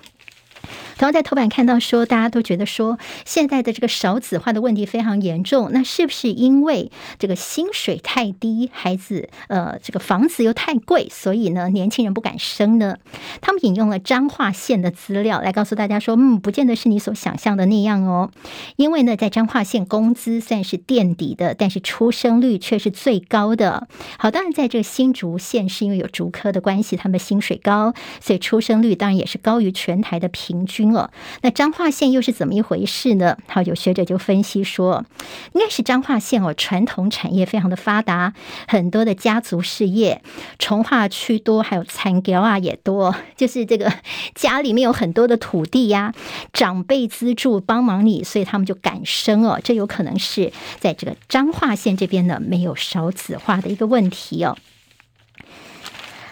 [0.99, 5.71] 同样在头版看到说，大家都觉得说，现在的这个少子化的问题非常严重。
[5.73, 12.97] 那是不是因为这个薪水太低，孩子呃这个房子又太贵，所以呢年轻人不敢生呢？
[13.41, 18.31] 他们引用了彰化县的资料来告诉大家说，嗯，不见得是你所想象的那样哦。
[18.77, 23.87] 因为呢，在彰化县工资算是垫底的，但是出生率却是最高的。
[24.19, 30.93] 好，当然在这个新竹县是因为有竹科的关系，他们薪水高，所以出生率当然也是高于全台的平平均。
[30.93, 31.11] 了，
[31.43, 33.37] 那彰化县又是怎么一回事呢？
[33.49, 35.05] 好，有学者就分析说，
[35.53, 38.33] 应该是彰化县哦，传统产业非常的发达，
[38.69, 40.23] 很多的家族事业，
[40.59, 43.93] 从化区多，还有产业啊也多， 就是这个
[44.35, 46.15] 家里面有很多的土地呀，
[46.53, 54.57] 长辈资助帮忙你，所以他们就敢生哦，这有可能是在这个彰化县这边呢，没有少子化的一个问题哦。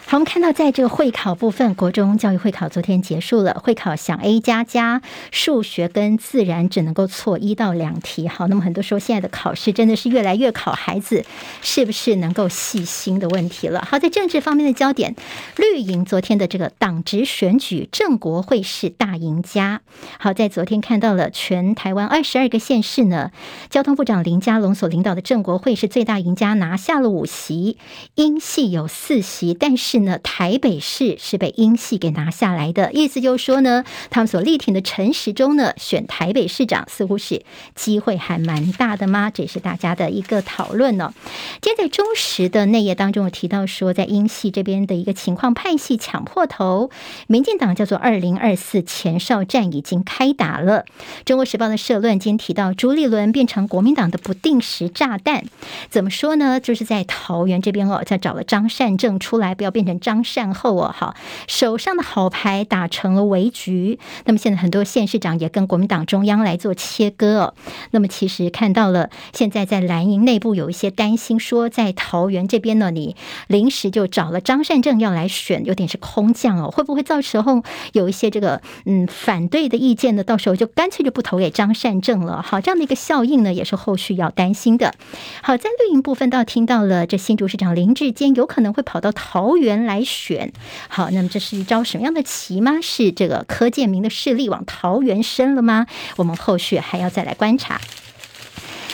[0.07, 3.55] 好，我们看到，在这个会考部分，国中教育会考昨天结束了。
[3.65, 5.01] 会考想 A 加加，
[5.31, 8.29] 数学跟自然只能够错一到两题。
[8.29, 11.25] 好，那么很多时候现在的考试真的是越来越考孩子
[11.63, 13.83] 是不是能够细心的问题了。
[13.91, 15.17] 好，在政治方面的焦点，
[15.57, 19.81] 绿营昨天的这个党职选举，郑国会是大赢家。
[20.19, 23.31] 好，在昨天看到了全台湾二十二个县市呢，
[23.71, 27.79] 交通部长林佳龙所领导的郑国会是最大赢家，拿下了五席，
[28.17, 29.94] 英系有四席，但是。
[30.01, 37.45] 呢，台北市是被英系给拿下来的，意思就是说呢，他们所力挺的陈时中呢，选台北市长似乎是
[37.77, 39.31] 机会还蛮大的吗？
[39.31, 41.15] 这也是大家的一个讨论呢、
[41.63, 46.91] 今天在中时的内页当中有提到说，在英系这边的一个情况，派系抢破头，
[47.29, 50.85] 民进党叫做二零二四前哨战已经开打了。
[51.25, 55.45] 中国时报的社论今天提到，朱立伦变成国民党的不定时炸弹，
[55.89, 56.59] 怎么说呢？
[56.59, 59.84] 就是在桃园这边哦，在找了张善政出来，不要变。
[59.85, 61.15] 变成张善后哦，好，
[61.47, 63.99] 手上的好牌打成了围局。
[64.25, 67.55] 那么现在很多县市长也跟国民党中央来做切割哦。
[67.91, 73.15] 那么其实看到了，现在在蓝营内部有一些担心，说在桃园这边呢，你
[73.47, 77.63] 临时就找了张善政要来选，有点是空降哦，会不会到时候
[77.93, 80.25] 有一些这个嗯反对的意见呢？
[80.25, 82.41] 到时候就干脆就不投给张善政了。
[82.41, 84.95] 好，这样的一个效应呢，也是后续要担心的。
[85.43, 90.53] 好，在绿营部分倒听到了，这新竹市长林志坚有可能会跑到桃园人来选。
[90.89, 92.79] 好，那么这是一招什么样的棋吗？
[92.83, 95.87] 是这个柯建铭的势力往桃园伸了吗？
[96.17, 97.81] 我们后续还要再来观察。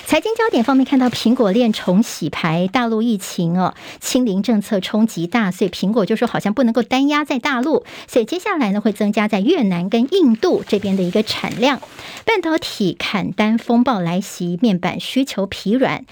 [0.07, 11.81] 财经焦点方面，看到苹果链重洗牌，大陆疫情哦，清零政策冲击大，所以苹果就说好像不能够单压在大陆，所以接下来呢会增加在越南跟印度这边的一个产量。
[12.24, 16.05] 半导体砍单风暴来袭，面板需求疲软，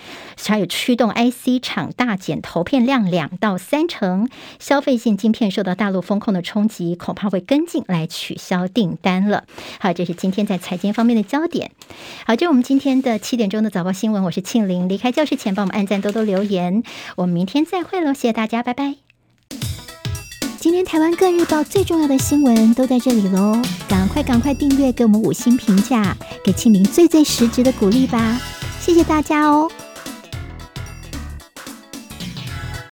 [0.46, 4.28] 还有驱动 IC 厂大减投片量两到三成，
[4.58, 9.44] 消费性晶片受到大陆风控的冲击，恐怕会跟进来取消订单了。
[9.80, 11.72] 好，这是今天在财经方面的焦点。
[12.26, 13.92] 好，这是我们今天的七点钟的早报。
[13.92, 14.88] 新闻，我是庆玲。
[14.88, 16.82] 离开教室前，帮我们按赞、多多留言。
[17.16, 18.94] 我们明天再会喽，谢谢大家，拜拜。
[20.60, 28.40] 今天台湾各日报最重要的新闻都在这里喽，赶快赶快订阅，给我们五星评价，给庆玲最最实质的鼓励吧，
[28.80, 29.70] 谢谢大家哦。